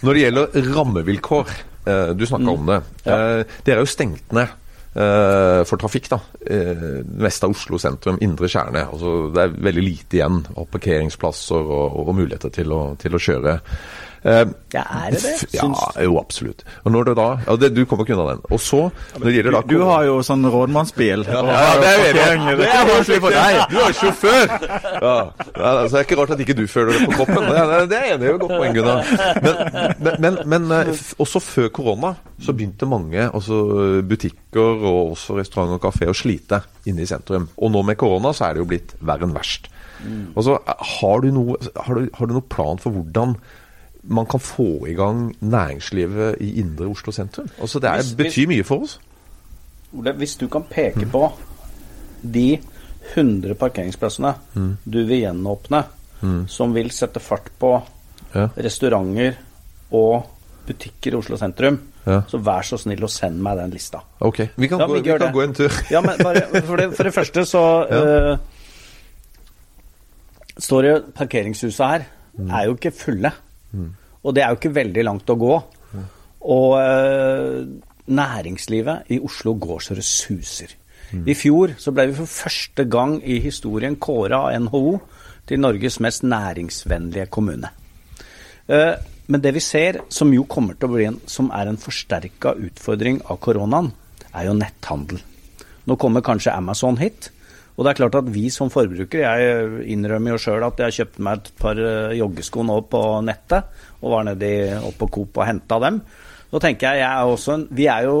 Når 0.00 0.16
det 0.16 0.22
gjelder 0.24 0.70
rammevilkår, 0.76 1.52
eh, 1.84 2.12
du 2.16 2.24
snakka 2.24 2.46
mm. 2.46 2.54
om 2.54 2.70
det. 2.70 2.80
Ja. 3.04 3.18
Eh, 3.18 3.58
dere 3.66 3.82
er 3.82 3.84
jo 3.84 3.92
stengt 3.92 4.32
ned 4.36 4.56
for 4.92 5.78
trafikk. 5.80 6.08
da. 6.10 6.20
Uh, 6.42 7.00
meste 7.22 7.46
av 7.46 7.54
Oslo 7.54 7.78
sentrum, 7.78 8.18
indre 8.24 8.50
kjerne. 8.50 8.86
Altså, 8.90 9.30
det 9.34 9.44
er 9.44 9.58
veldig 9.70 9.84
lite 9.86 10.18
igjen 10.18 10.40
av 10.56 10.66
parkeringsplasser 10.72 11.70
og, 11.78 12.00
og 12.02 12.14
muligheter 12.18 12.50
til 12.54 12.74
å, 12.74 12.82
til 13.00 13.14
å 13.14 13.22
kjøre. 13.22 13.58
Uh, 14.20 14.52
ja, 14.74 14.82
er 14.84 15.14
det 15.14 15.20
det? 15.24 15.46
Ja, 15.56 15.68
jo, 16.04 16.18
absolutt. 16.20 16.60
Og 16.84 16.92
når 16.92 17.08
det 17.08 17.14
da, 17.16 17.28
ja, 17.46 17.54
det, 17.56 17.70
Du 17.72 17.86
kommer 17.88 18.04
ikke 18.04 18.18
unna 18.18 18.34
den. 18.34 18.42
Og 18.52 18.60
så 18.60 18.80
når 19.16 19.24
det 19.24 19.32
gjelder 19.34 19.54
da 19.56 19.62
Du, 19.64 19.72
du 19.78 19.84
har 19.88 20.02
jo 20.04 20.18
sånn 20.26 20.44
rådmannsbil. 20.44 21.24
Ja, 21.24 21.40
ja, 21.48 21.70
det 21.80 21.92
er 21.94 22.58
Det 22.58 22.68
er 22.68 22.90
vanskelig 22.90 23.20
for 23.24 23.36
deg! 23.38 23.60
Du 23.70 23.78
er 23.80 23.96
sjåfør! 23.96 24.52
Ja, 25.00 25.14
så 25.56 25.88
Det 25.88 26.02
er 26.02 26.04
ikke 26.04 26.20
rart 26.20 26.34
at 26.36 26.44
ikke 26.44 26.58
du 26.58 26.66
føler 26.68 26.98
det 26.98 27.06
på 27.08 27.16
kroppen. 27.16 27.48
Det, 27.48 27.64
det, 27.70 27.80
det 27.94 28.00
er 28.00 28.12
enig 28.14 28.28
i. 28.28 28.34
Godt 28.44 28.54
poeng, 28.58 28.76
Gunnar. 28.76 29.14
Men, 29.40 30.12
men, 30.26 30.38
men, 30.44 30.68
men, 30.68 30.92
også 31.20 31.40
før 31.40 31.72
korona 31.80 32.12
så 32.40 32.52
begynte 32.56 32.88
mange 32.88 33.24
altså 33.24 33.62
butikker 34.06 34.84
og 34.84 35.14
også 35.14 35.38
restauranter 35.40 35.80
og 35.80 35.84
kafé 35.88 36.10
å 36.10 36.16
slite 36.16 36.60
inne 36.90 37.04
i 37.04 37.08
sentrum. 37.08 37.48
Og 37.56 37.72
nå 37.72 37.84
med 37.88 37.96
korona 38.00 38.34
så 38.36 38.50
er 38.50 38.56
det 38.56 38.64
jo 38.66 38.68
blitt 38.68 38.94
verre 39.00 39.24
enn 39.24 39.36
verst. 39.36 39.72
Mm. 40.04 40.30
Og 40.34 40.44
så 40.44 40.60
har 40.66 41.24
du, 41.24 41.32
noe, 41.34 41.56
har, 41.76 41.96
du, 41.96 42.12
har 42.16 42.28
du 42.28 42.36
noen 42.36 42.48
plan 42.52 42.80
for 42.80 42.94
hvordan 42.94 43.36
man 44.02 44.26
kan 44.26 44.40
få 44.40 44.86
i 44.88 44.94
gang 44.96 45.36
næringslivet 45.40 46.40
i 46.40 46.54
indre 46.60 46.86
Oslo 46.86 47.12
sentrum. 47.12 47.48
Altså 47.60 47.78
Det 47.78 47.88
er, 47.88 48.02
hvis, 48.02 48.14
betyr 48.14 48.48
mye 48.48 48.64
for 48.64 48.86
oss. 48.86 49.00
Ole, 49.92 50.12
hvis 50.12 50.36
du 50.36 50.48
kan 50.48 50.64
peke 50.70 51.04
mm. 51.04 51.10
på 51.10 51.32
de 52.22 52.58
100 53.14 53.54
parkeringsplassene 53.54 54.34
mm. 54.54 54.76
du 54.84 54.98
vil 55.04 55.24
gjenåpne, 55.24 55.82
mm. 56.20 56.42
som 56.48 56.74
vil 56.74 56.90
sette 56.94 57.20
fart 57.20 57.50
på 57.58 57.72
ja. 58.34 58.48
restauranter 58.56 59.38
og 59.96 60.28
butikker 60.66 61.16
i 61.16 61.18
Oslo 61.18 61.36
sentrum, 61.40 61.80
ja. 62.06 62.20
så 62.28 62.38
vær 62.38 62.64
så 62.66 62.78
snill 62.80 63.02
og 63.04 63.10
send 63.12 63.40
meg 63.42 63.58
den 63.58 63.74
lista. 63.74 64.02
Ok, 64.20 64.38
Vi 64.56 64.68
kan, 64.68 64.80
ja, 64.80 64.86
gå, 64.86 64.94
vi 64.94 65.02
vi 65.02 65.18
kan 65.18 65.32
gå, 65.34 65.42
en 65.42 65.54
tur. 65.54 65.72
ja, 65.90 66.00
men 66.04 66.18
bare, 66.22 66.46
for, 66.64 66.76
det, 66.76 66.92
for 66.96 67.08
det 67.08 67.14
første 67.14 67.44
så 67.48 67.64
uh, 67.96 68.38
står 70.58 70.82
det 70.82 70.96
Parkeringshuset 71.16 71.86
her 71.86 72.04
mm. 72.38 72.50
er 72.50 72.68
jo 72.68 72.76
ikke 72.78 72.94
fulle. 72.94 73.32
Mm. 73.72 73.92
Og 74.20 74.34
det 74.36 74.44
er 74.44 74.52
jo 74.52 74.60
ikke 74.60 74.74
veldig 74.76 75.04
langt 75.06 75.32
å 75.32 75.38
gå. 75.40 75.54
Mm. 75.94 76.08
Og 76.56 76.74
uh, 76.76 77.60
næringslivet 78.10 79.12
i 79.14 79.20
Oslo 79.24 79.54
går 79.60 79.86
så 79.86 79.96
det 79.98 80.06
suser. 80.08 80.76
I 81.10 81.34
fjor 81.34 81.72
så 81.80 81.90
ble 81.90 82.04
vi 82.06 82.20
for 82.20 82.30
første 82.30 82.84
gang 82.86 83.16
i 83.26 83.40
historien 83.42 83.96
kåra 83.98 84.44
av 84.46 84.60
NHO 84.62 84.92
til 85.50 85.58
Norges 85.58 85.96
mest 86.04 86.22
næringsvennlige 86.22 87.26
kommune. 87.34 87.72
Uh, 88.70 88.94
Men 89.30 89.42
det 89.44 89.52
vi 89.54 89.60
ser, 89.62 90.00
som 90.10 90.32
jo 90.34 90.42
kommer 90.50 90.74
til 90.74 90.88
å 90.88 90.94
bli 90.96 91.04
en, 91.06 91.16
som 91.30 91.52
en 91.54 91.76
forsterka 91.78 92.56
utfordring 92.66 93.20
av 93.30 93.38
koronaen, 93.38 93.92
er 94.34 94.48
jo 94.48 94.56
netthandel. 94.58 95.20
Nå 95.86 95.96
kommer 96.02 96.24
kanskje 96.26 96.54
Amazon 96.54 96.98
hit. 96.98 97.30
Og 97.76 97.86
det 97.86 97.92
er 97.92 98.00
klart 98.00 98.18
at 98.18 98.32
vi 98.32 98.48
som 98.52 98.72
forbrukere, 98.72 99.36
jeg 99.38 99.84
innrømmer 99.94 100.34
jo 100.34 100.40
sjøl 100.42 100.66
at 100.66 100.82
jeg 100.84 100.98
kjøpte 100.98 101.24
meg 101.24 101.38
et 101.38 101.54
par 101.60 101.78
eh, 101.80 102.16
joggesko 102.18 102.64
nå 102.66 102.80
på 102.90 103.04
nettet, 103.24 103.70
og 104.00 104.14
var 104.16 104.26
nedi 104.28 104.52
opp 104.76 104.98
på 105.00 105.08
Coop 105.16 105.40
og 105.40 105.48
henta 105.48 105.80
dem. 105.86 106.02
Nå 106.50 106.60
tenker 106.60 106.90
jeg, 106.90 107.04
jeg 107.04 107.08
er 107.08 107.32
også 107.32 107.56
en, 107.56 107.66
Vi 107.70 107.86
er 107.88 108.08
jo 108.08 108.18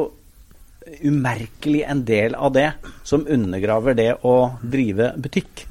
umerkelig 1.06 1.82
en 1.86 2.04
del 2.08 2.34
av 2.34 2.52
det 2.54 2.68
som 3.06 3.26
undergraver 3.28 3.94
det 3.98 4.10
å 4.26 4.36
drive 4.62 5.12
butikk. 5.20 5.66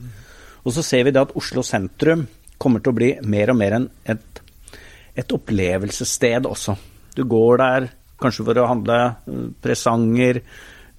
Og 0.63 0.75
så 0.75 0.83
ser 0.85 1.07
vi 1.07 1.13
det 1.15 1.23
at 1.23 1.35
Oslo 1.39 1.63
sentrum 1.65 2.27
kommer 2.59 2.83
til 2.83 2.93
å 2.93 2.99
bli 2.99 3.13
mer 3.31 3.53
og 3.53 3.57
mer 3.59 3.77
enn 3.79 3.87
et, 4.11 4.41
et 5.15 5.35
opplevelsessted 5.35 6.47
også. 6.49 6.75
Du 7.15 7.23
går 7.27 7.61
der 7.63 7.89
kanskje 8.19 8.45
for 8.47 8.59
å 8.59 8.67
handle 8.69 8.99
eh, 9.07 9.47
presanger, 9.63 10.43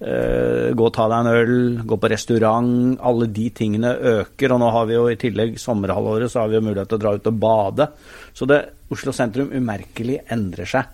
gå 0.01 0.85
og 0.87 0.93
ta 0.95 1.03
deg 1.11 1.19
en 1.21 1.35
øl, 1.37 1.57
gå 1.85 1.97
på 2.01 2.09
restaurant. 2.09 2.95
Alle 3.05 3.27
de 3.29 3.43
tingene 3.53 3.91
øker. 3.93 4.55
Og 4.55 4.61
nå 4.63 4.69
har 4.73 4.87
vi 4.89 4.95
jo 4.95 5.03
i 5.11 5.17
tillegg 5.21 5.59
sommerhalvåret 5.61 6.31
så 6.33 6.41
har 6.41 6.49
vi 6.49 6.57
jo 6.57 6.63
mulighet 6.65 6.89
til 6.89 6.97
å 6.97 7.03
dra 7.03 7.11
ut 7.13 7.29
og 7.29 7.37
bade. 7.43 7.87
Så 8.33 8.47
det, 8.49 8.63
Oslo 8.89 9.13
sentrum 9.13 9.53
umerkelig 9.53 10.17
endrer 10.33 10.69
seg. 10.73 10.89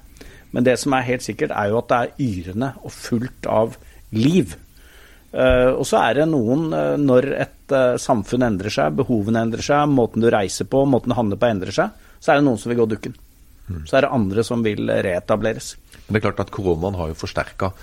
Men 0.51 0.67
det 0.67 0.77
som 0.81 0.95
er 0.95 1.07
helt 1.07 1.25
sikkert, 1.25 1.55
er 1.55 1.71
jo 1.71 1.81
at 1.81 1.91
det 1.91 1.99
er 1.99 2.25
yrende 2.27 2.71
og 2.83 2.93
fullt 2.93 3.47
av 3.51 3.77
liv. 4.15 4.55
Eh, 5.31 5.71
og 5.73 5.83
så 5.87 5.99
er 6.05 6.21
det 6.21 6.27
noen, 6.31 6.69
eh, 6.73 6.95
når 7.01 7.29
et 7.35 7.75
eh, 7.75 7.99
samfunn 7.99 8.45
endrer 8.47 8.73
seg, 8.73 8.95
behovene 9.01 9.43
endrer 9.43 9.65
seg, 9.65 9.89
måten 9.91 10.23
du 10.23 10.29
reiser 10.31 10.69
på, 10.69 10.85
måten 10.87 11.11
du 11.11 11.17
handler 11.17 11.39
på 11.41 11.49
endrer 11.49 11.75
seg, 11.75 11.95
så 12.17 12.31
er 12.31 12.39
det 12.39 12.47
noen 12.47 12.61
som 12.61 12.71
vil 12.71 12.79
gå 12.81 12.89
dukken. 12.95 13.17
Så 13.83 13.97
er 13.97 14.05
det 14.05 14.13
andre 14.15 14.43
som 14.47 14.61
vil 14.63 14.87
reetableres. 14.87 15.73
Men 16.07 16.15
det 16.15 16.21
er 16.21 16.29
klart 16.29 16.45
at 16.45 16.53
koronaen 16.55 16.95
har 16.95 17.09
jo 17.11 17.17
forsterka 17.19 17.73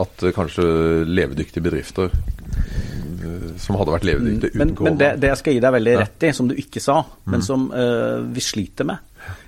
at 0.00 0.22
eh, 0.22 0.34
kanskje 0.34 0.64
levedyktige 1.08 1.64
bedrifter 1.64 2.12
eh, 2.12 3.48
som 3.60 3.78
hadde 3.80 3.94
vært 3.94 4.06
levedyktige 4.08 4.52
uten 4.52 4.62
Men, 4.62 4.74
men 4.88 5.00
det, 5.00 5.10
det 5.22 5.32
jeg 5.32 5.40
skal 5.42 5.56
gi 5.56 5.64
deg 5.64 5.76
veldig 5.76 5.96
rett 6.00 6.28
i, 6.28 6.32
som 6.36 6.48
du 6.50 6.56
ikke 6.58 6.82
sa, 6.82 7.02
men 7.28 7.44
som 7.44 7.68
uh, 7.72 8.22
vi 8.32 8.44
sliter 8.44 8.88
med, 8.88 9.02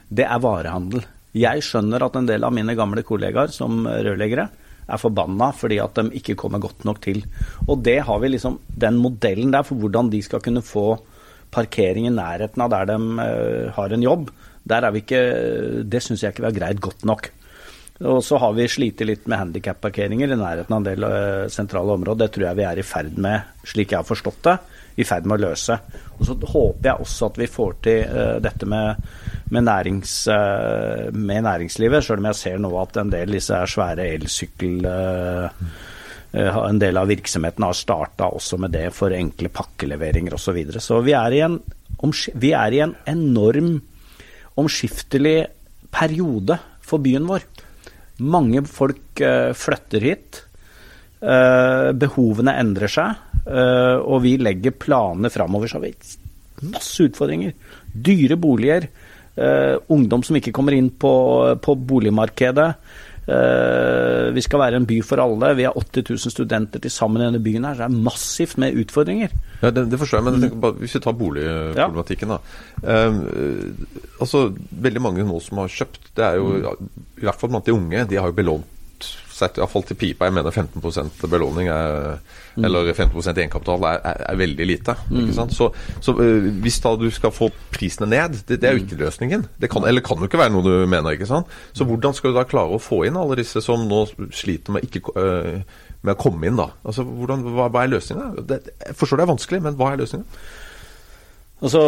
det 0.08 0.26
er 0.28 0.42
varehandel. 0.42 1.06
Jeg 1.34 1.64
skjønner 1.66 2.04
at 2.06 2.18
en 2.18 2.28
del 2.28 2.44
av 2.46 2.54
mine 2.54 2.76
gamle 2.78 3.02
kollegaer 3.06 3.50
som 3.54 3.82
rørleggere 3.88 4.46
er 4.84 5.00
forbanna 5.00 5.48
fordi 5.56 5.80
at 5.82 5.96
de 5.96 6.20
ikke 6.20 6.36
kommer 6.38 6.60
godt 6.62 6.84
nok 6.86 7.00
til. 7.02 7.22
Og 7.66 7.80
det 7.82 8.02
har 8.06 8.20
vi 8.22 8.34
liksom, 8.34 8.60
den 8.68 9.00
modellen 9.00 9.54
der 9.54 9.64
for 9.66 9.80
hvordan 9.80 10.12
de 10.12 10.20
skal 10.22 10.44
kunne 10.44 10.62
få 10.62 10.92
parkering 11.54 12.06
i 12.06 12.14
nærheten 12.14 12.62
av 12.62 12.70
der 12.72 12.92
de 12.92 12.98
har 13.74 13.94
en 13.94 14.04
jobb, 14.04 14.28
der 14.68 14.86
er 14.86 14.94
vi 14.94 15.02
ikke, 15.04 15.22
det 15.88 16.02
syns 16.02 16.22
jeg 16.22 16.34
ikke 16.34 16.44
vi 16.44 16.50
har 16.50 16.58
greid 16.58 16.80
godt 16.84 17.04
nok. 17.08 17.30
Og 18.04 18.20
så 18.24 18.36
har 18.40 18.52
vi 18.52 18.66
slitt 18.68 19.00
litt 19.06 19.28
med 19.30 19.40
handikapparkeringer 19.40 20.34
i 20.34 20.36
nærheten 20.36 20.74
av 20.74 20.82
en 20.82 20.86
del 20.86 21.06
eh, 21.08 21.44
sentrale 21.52 21.94
områder. 21.96 22.26
Det 22.26 22.34
tror 22.34 22.46
jeg 22.50 22.58
vi 22.58 22.66
er 22.68 22.80
i 22.80 22.84
ferd 22.84 23.16
med, 23.24 23.54
slik 23.64 23.94
jeg 23.94 24.02
har 24.02 24.08
forstått 24.08 24.42
det, 24.44 24.56
i 25.00 25.06
ferd 25.08 25.28
med 25.28 25.38
å 25.38 25.44
løse. 25.46 25.78
Og 26.18 26.28
så 26.28 26.36
håper 26.36 26.90
jeg 26.90 27.06
også 27.06 27.30
at 27.30 27.40
vi 27.40 27.48
får 27.54 27.78
til 27.86 28.02
eh, 28.04 28.34
dette 28.44 28.68
med, 28.68 29.08
med, 29.48 29.66
nærings, 29.70 30.18
eh, 30.34 31.08
med 31.16 31.48
næringslivet, 31.48 32.04
sjøl 32.04 32.20
om 32.20 32.28
jeg 32.28 32.40
ser 32.42 32.60
nå 32.60 32.74
at 32.82 33.00
en 33.00 33.14
del 33.14 33.38
disse 33.38 33.64
svære 33.76 34.08
elsykkel... 34.18 34.86
en 36.34 36.78
del 36.82 36.98
av 36.98 37.06
virksomheten 37.06 37.62
har 37.62 37.76
starta 37.78 38.26
også 38.34 38.56
med 38.58 38.72
det 38.74 38.88
for 38.90 39.14
enkle 39.14 39.52
pakkeleveringer 39.54 40.34
osv. 40.34 40.48
Så, 40.48 40.54
videre. 40.56 40.80
så 40.82 40.98
vi 41.06 41.12
er, 41.14 41.36
i 41.36 41.42
en, 41.46 41.60
vi 42.42 42.50
er 42.58 42.74
i 42.74 42.80
en 42.82 42.96
enorm 43.06 43.76
omskiftelig 44.58 45.36
periode 45.94 46.58
for 46.82 46.98
byen 47.04 47.28
vår. 47.30 47.46
Mange 48.22 48.62
folk 48.70 49.20
eh, 49.24 49.50
flytter 49.58 50.04
hit. 50.06 50.42
Eh, 51.20 51.88
behovene 51.98 52.54
endrer 52.60 52.90
seg. 52.90 53.22
eh, 53.44 53.96
og 53.98 54.22
vi 54.22 54.36
legger 54.38 54.76
planer 54.78 55.32
framover, 55.34 55.68
så 55.68 55.80
har 55.80 55.88
vi 55.88 56.70
masse 56.70 57.08
utfordringer. 57.08 57.52
Dyre 57.92 58.36
boliger. 58.36 58.88
ungdom 59.90 60.22
som 60.22 60.36
ikke 60.38 60.52
kommer 60.54 60.76
inn 60.76 60.92
på, 60.94 61.10
på 61.58 61.72
boligmarkedet. 61.74 62.68
Eh, 63.24 64.26
vi 64.36 64.42
skal 64.44 64.60
være 64.60 64.80
en 64.80 64.88
by 64.88 64.98
for 65.06 65.22
alle. 65.22 65.54
Vi 65.56 65.64
har 65.64 65.76
80 65.78 66.10
000 66.10 66.34
studenter 66.34 66.82
til 66.82 66.92
sammen 66.92 67.22
i 67.22 67.28
denne 67.28 67.40
byen. 67.44 67.64
her, 67.64 67.74
så 67.74 67.86
Det 67.88 67.94
er 67.94 68.04
massivt 68.10 68.58
med 68.58 68.76
utfordringer. 68.84 69.32
Ja, 69.62 69.70
det, 69.70 69.90
det 69.90 69.98
forstår 69.98 70.20
jeg, 70.20 70.24
men 70.28 70.42
jeg 70.42 70.60
bare, 70.60 70.78
hvis 70.82 70.94
vi 70.94 71.00
tar 71.00 71.16
boligproblematikken, 71.18 72.34
da. 72.34 72.38
Eh, 72.84 73.18
altså, 74.20 74.46
veldig 74.70 75.02
mange 75.02 75.24
nå 75.24 75.40
som 75.40 75.62
har 75.62 75.72
kjøpt, 75.72 76.12
det 76.16 76.24
er 76.24 76.38
jo 76.40 76.76
i 77.20 77.24
hvert 77.24 77.40
fall 77.40 77.50
blant 77.54 77.66
de 77.66 77.76
unge, 77.76 78.04
de 78.10 78.20
har 78.20 78.28
jo 78.28 78.36
belånt 78.36 78.73
sett 79.34 79.58
iallfall 79.58 79.84
til 79.88 79.98
pipa. 79.98 80.28
Jeg 80.28 80.36
mener 80.36 80.54
15 80.54 81.28
belåning 81.30 81.68
er, 81.72 82.18
eller 82.60 82.90
15 82.92 83.18
egenkapital 83.34 83.86
er, 83.90 84.00
er, 84.12 84.20
er 84.30 84.38
veldig 84.38 84.66
lite. 84.68 84.96
sant? 85.34 85.54
Så, 85.56 85.70
så 86.04 86.14
eh, 86.22 86.50
hvis 86.64 86.78
da 86.84 86.94
du 87.00 87.08
skal 87.14 87.34
få 87.34 87.50
prisene 87.74 88.08
ned, 88.10 88.38
det, 88.48 88.60
det 88.62 88.70
er 88.70 88.78
jo 88.78 88.84
ikke 88.84 89.00
løsningen. 89.02 89.46
Det 89.60 89.70
kan, 89.72 89.86
eller 89.88 90.04
kan 90.06 90.22
jo 90.22 90.30
ikke 90.30 90.40
være 90.40 90.54
noe 90.54 90.66
du 90.66 90.74
mener. 90.86 91.16
ikke 91.16 91.30
sant? 91.30 91.50
Så 91.74 91.86
hvordan 91.88 92.14
skal 92.14 92.32
du 92.32 92.38
da 92.38 92.46
klare 92.48 92.76
å 92.76 92.82
få 92.82 93.04
inn 93.08 93.18
alle 93.20 93.38
disse 93.40 93.62
som 93.64 93.88
nå 93.90 94.04
sliter 94.34 94.76
med, 94.76 94.86
ikke, 94.86 95.14
eh, 95.18 95.64
med 96.04 96.14
å 96.14 96.20
komme 96.20 96.48
inn? 96.50 96.60
da? 96.60 96.70
Altså, 96.86 97.06
hvordan, 97.06 97.46
hva, 97.56 97.70
hva 97.74 97.84
er 97.84 97.96
løsninga? 97.96 98.30
Jeg 98.54 98.98
forstår 98.98 99.20
det 99.20 99.26
er 99.26 99.34
vanskelig, 99.34 99.64
men 99.66 99.80
hva 99.80 99.92
er 99.92 100.04
løsninga? 100.04 100.44
Altså, 101.64 101.80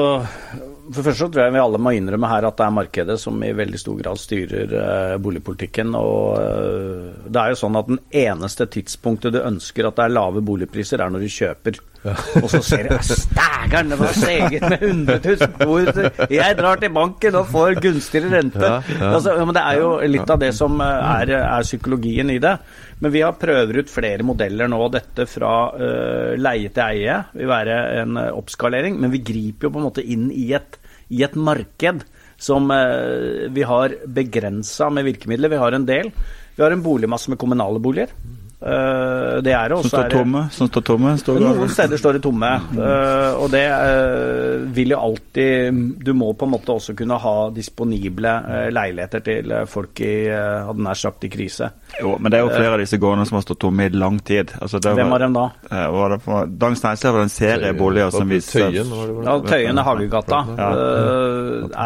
for 0.89 1.03
det 1.03 1.05
første 1.05 1.27
tror 1.29 1.43
jeg 1.43 1.53
vi 1.53 1.61
alle 1.61 1.79
må 1.83 1.93
innrømme 1.93 2.29
her 2.31 2.47
at 2.49 2.57
det 2.57 2.65
er 2.65 2.77
markedet 2.79 3.17
som 3.21 3.43
i 3.45 3.51
veldig 3.53 3.81
stor 3.83 3.99
grad 3.99 4.21
styrer 4.23 4.71
eh, 4.73 5.17
boligpolitikken. 5.21 5.91
og 5.99 6.39
eh, 6.41 7.11
Det 7.29 7.43
er 7.43 7.53
jo 7.53 7.59
sånn 7.61 7.77
at 7.77 7.91
den 7.91 8.01
eneste 8.25 8.69
tidspunktet 8.73 9.37
du 9.37 9.43
ønsker 9.43 9.89
at 9.89 9.99
det 9.99 10.07
er 10.07 10.15
lave 10.15 10.41
boligpriser, 10.47 11.03
er 11.05 11.13
når 11.13 11.27
du 11.27 11.35
kjøper. 11.35 11.83
Og 12.43 12.49
så 12.53 12.63
ser 12.65 12.89
du 12.91 12.97
Stægeren, 13.07 13.91
det 13.93 13.99
var 14.01 14.17
steget 14.17 14.67
med 14.67 14.83
100 14.83 15.21
000 15.25 15.53
kroner! 15.61 16.11
Jeg 16.33 16.57
drar 16.59 16.81
til 16.83 16.93
banken 16.95 17.39
og 17.41 17.49
får 17.53 17.79
gunstigere 17.83 18.33
rente. 18.33 18.73
Altså, 19.01 19.37
ja, 19.37 19.45
men 19.45 19.57
det 19.57 19.65
er 19.65 19.81
jo 19.83 19.93
litt 20.09 20.33
av 20.33 20.41
det 20.43 20.53
som 20.57 20.81
eh, 20.83 21.13
er, 21.23 21.35
er 21.43 21.67
psykologien 21.67 22.33
i 22.35 22.41
det. 22.43 22.57
Men 23.03 23.13
vi 23.13 23.23
har 23.25 23.37
prøver 23.37 23.83
ut 23.83 23.93
flere 23.93 24.25
modeller 24.27 24.71
nå. 24.73 24.81
Dette 24.93 25.27
fra 25.29 25.53
uh, 25.77 26.33
leie 26.41 26.73
til 26.73 26.85
eie 26.87 27.19
vil 27.37 27.51
være 27.51 27.79
en 28.03 28.21
eh, 28.23 28.33
oppskalering. 28.37 28.97
Men 29.03 29.13
vi 29.13 29.25
griper 29.27 29.69
jo 29.69 29.75
på 29.75 29.83
en 29.83 29.89
måte 29.91 30.05
inn 30.05 30.31
i 30.33 30.49
et, 30.57 30.79
i 31.13 31.23
et 31.27 31.37
marked 31.37 32.07
som 32.41 32.71
uh, 32.73 33.47
vi 33.53 33.67
har 33.69 33.99
begrensa 34.07 34.89
med 34.93 35.09
virkemidler. 35.11 35.53
Vi 35.53 35.61
har 35.61 35.77
en 35.77 35.89
del. 35.89 36.13
Vi 36.57 36.65
har 36.65 36.73
en 36.73 36.85
boligmasse 36.85 37.33
med 37.33 37.41
kommunale 37.41 37.83
boliger. 37.85 38.13
Eh, 38.57 39.43
det 39.45 39.53
er 39.53 39.69
det. 39.69 39.77
og 39.77 39.85
Som 39.85 39.91
står 39.93 40.09
tomme? 40.15 40.43
Som 40.51 40.71
står 40.71 40.85
tomme? 40.89 41.13
Står 41.21 41.41
noen 41.43 41.73
steder 41.73 42.01
står 42.01 42.17
det 42.17 42.23
tomme, 42.25 42.53
eh, 42.73 43.37
og 43.37 43.51
det 43.53 43.65
eh, 43.69 44.65
vil 44.73 44.95
jo 44.95 45.01
alltid 45.11 45.83
Du 46.01 46.15
må 46.17 46.31
på 46.33 46.47
en 46.47 46.55
måte 46.55 46.73
også 46.73 46.95
kunne 46.97 47.19
ha 47.21 47.35
disponible 47.53 48.33
leiligheter 48.73 49.23
til 49.25 49.53
folk 49.69 50.01
i 50.01 50.15
hadde 50.31 50.83
nær 50.83 50.97
sagt 50.97 51.27
i 51.29 51.31
krise. 51.33 51.69
Jo, 52.01 52.17
men 52.19 52.33
det 52.33 52.41
er 52.41 52.47
jo 52.47 52.53
flere 52.55 52.75
av 52.77 52.81
disse 52.81 52.99
gårdene 53.01 53.27
som 53.29 53.39
har 53.39 53.45
stått 53.45 53.61
tomme 53.67 53.89
i 53.89 53.93
lang 53.93 54.19
tid. 54.25 54.55
Altså, 54.61 54.81
det 54.81 54.95
Hvem 54.97 55.13
var 55.13 55.25
dem 55.27 55.37
da? 55.37 55.47
Eh, 55.71 55.87
var 55.93 56.15
det 56.15 56.21
for, 56.25 56.47
Dagens 56.47 56.85
Næringsliv 56.85 57.13
var 57.13 57.21
det 57.21 57.29
en 57.29 57.37
serie 57.37 57.73
boliger 57.77 58.15
som 58.15 58.33
viste 58.33 58.57
Tøyen, 58.57 58.93
var 58.93 59.11
det 59.11 59.17
vel? 59.19 59.29
Ja, 59.29 59.39
Tøyen 59.53 59.83
er 59.83 59.89
Hagegata 59.91 60.45
ja. 60.57 60.71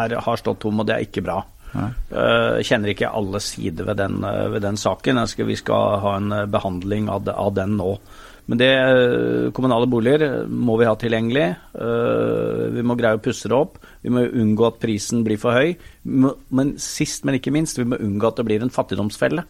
er, 0.03 0.19
har 0.23 0.39
stått 0.39 0.63
tom, 0.63 0.79
og 0.79 0.87
det 0.87 0.95
er 0.95 1.09
ikke 1.09 1.25
bra. 1.25 1.41
Eh, 1.71 2.57
kjenner 2.67 2.91
ikke 2.91 3.11
alle 3.15 3.39
sider 3.43 3.87
ved 3.87 4.01
den, 4.01 4.19
eh, 4.27 4.47
ved 4.51 4.61
den 4.65 4.77
saken. 4.77 5.21
Jeg 5.23 5.31
skal, 5.31 5.47
vi 5.47 5.55
skal 5.59 5.99
ha 6.03 6.17
en 6.17 6.31
eh, 6.31 6.49
behandling 6.51 7.09
av, 7.09 7.29
av 7.29 7.53
den 7.55 7.77
nå. 7.79 7.95
Men 8.51 8.57
det 8.57 9.53
kommunale 9.55 9.87
boliger 9.87 10.47
må 10.49 10.73
vi 10.79 10.87
ha 10.89 10.95
tilgjengelig. 10.97 11.45
Vi 12.73 12.83
må 12.83 12.97
greie 12.99 13.15
å 13.15 13.21
pusse 13.23 13.47
det 13.47 13.55
opp. 13.55 13.77
Vi 14.01 14.11
må 14.11 14.25
unngå 14.25 14.65
at 14.67 14.79
prisen 14.81 15.21
blir 15.23 15.39
for 15.39 15.55
høy. 15.55 15.77
Men 16.03 16.73
sist, 16.81 17.23
men 17.23 17.37
ikke 17.37 17.53
minst, 17.53 17.79
vi 17.79 17.85
må 17.87 18.01
unngå 18.01 18.27
at 18.27 18.41
det 18.41 18.47
blir 18.49 18.65
en 18.65 18.73
fattigdomsfelle. 18.73 19.45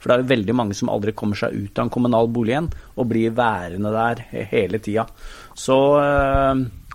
For 0.00 0.10
det 0.10 0.16
er 0.16 0.32
veldig 0.32 0.56
mange 0.56 0.74
som 0.74 0.90
aldri 0.90 1.14
kommer 1.14 1.38
seg 1.38 1.52
ut 1.52 1.78
av 1.78 1.86
en 1.86 1.94
kommunal 1.94 2.32
bolig 2.32 2.56
igjen, 2.56 2.72
og 2.96 3.10
blir 3.12 3.36
værende 3.36 3.92
der 3.94 4.24
hele 4.50 4.80
tida. 4.82 5.04
Så 5.54 5.78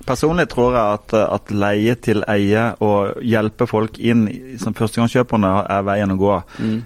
Personlig 0.04 0.50
tror 0.52 0.76
jeg 0.76 0.98
at, 0.98 1.14
at 1.16 1.52
leie 1.56 1.94
til 2.04 2.20
eie 2.28 2.66
og 2.84 3.22
hjelpe 3.24 3.64
folk 3.70 3.96
inn 4.04 4.26
som 4.60 4.76
førstegangskjøperne 4.76 5.52
er 5.72 5.86
veien 5.88 6.12
å 6.12 6.18
gå. 6.20 6.34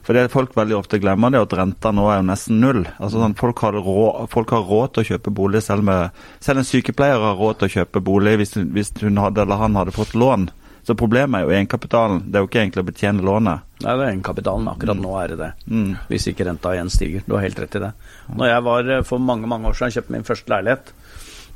For 0.06 0.15
det 0.15 0.30
folk 0.34 0.54
veldig 0.56 0.78
ofte 0.78 1.02
glemmer, 1.02 1.34
det 1.34 1.41
er 1.41 1.48
at 1.48 1.58
renta 1.58 1.91
nå 1.95 2.06
er 2.12 2.22
jo 2.22 2.28
nesten 2.30 2.62
null. 2.62 2.84
Altså 3.00 3.24
sånn, 3.24 3.36
folk, 3.39 3.65
har 3.65 3.80
råd, 3.82 4.30
folk 4.30 4.54
har 4.54 4.69
råd 4.69 4.93
til 4.93 5.04
å 5.04 5.10
kjøpe 5.13 5.34
bolig, 5.41 5.63
selv, 5.65 5.88
med, 5.89 6.22
selv 6.43 6.62
en 6.62 6.69
sykepleier 6.69 7.26
har 7.26 7.41
råd 7.41 7.60
til 7.60 7.69
å 7.72 7.76
kjøpe 7.80 8.04
bolig 8.06 8.38
hvis, 8.43 8.56
hvis 8.78 8.93
hun 9.02 9.19
hadde 9.24 9.43
eller 9.43 9.63
han 9.63 9.80
hadde 9.82 9.95
fått 9.95 10.13
lån. 10.13 10.52
Så 10.86 10.95
problemet 10.98 11.41
er 11.41 11.45
jo 11.45 11.54
egenkapitalen. 11.54 12.24
Det 12.30 12.39
er 12.39 12.45
jo 12.45 12.48
ikke 12.48 12.62
egentlig 12.63 12.82
å 12.82 12.88
betjene 12.88 13.26
lånet. 13.26 13.65
Nei, 13.84 13.91
det 13.91 14.06
er 14.06 14.13
egenkapitalen. 14.13 14.69
Akkurat 14.72 14.98
nå 14.98 15.12
er 15.22 15.34
det 15.34 15.39
det. 15.41 15.50
Mm. 15.69 15.91
Hvis 16.10 16.30
ikke 16.32 16.48
renta 16.48 16.72
igjen 16.74 16.89
stiger. 16.93 17.26
Du 17.28 17.36
har 17.36 17.43
helt 17.45 17.60
rett 17.62 17.78
i 17.78 17.82
det. 17.84 17.91
Når 18.32 18.50
jeg 18.50 18.63
var 18.69 18.89
eh, 18.95 19.04
for 19.06 19.22
mange 19.22 19.50
mange 19.52 19.69
år 19.69 19.78
siden 19.78 19.93
kjøpte 19.98 20.15
min 20.15 20.26
første 20.26 20.54
leilighet, 20.54 20.93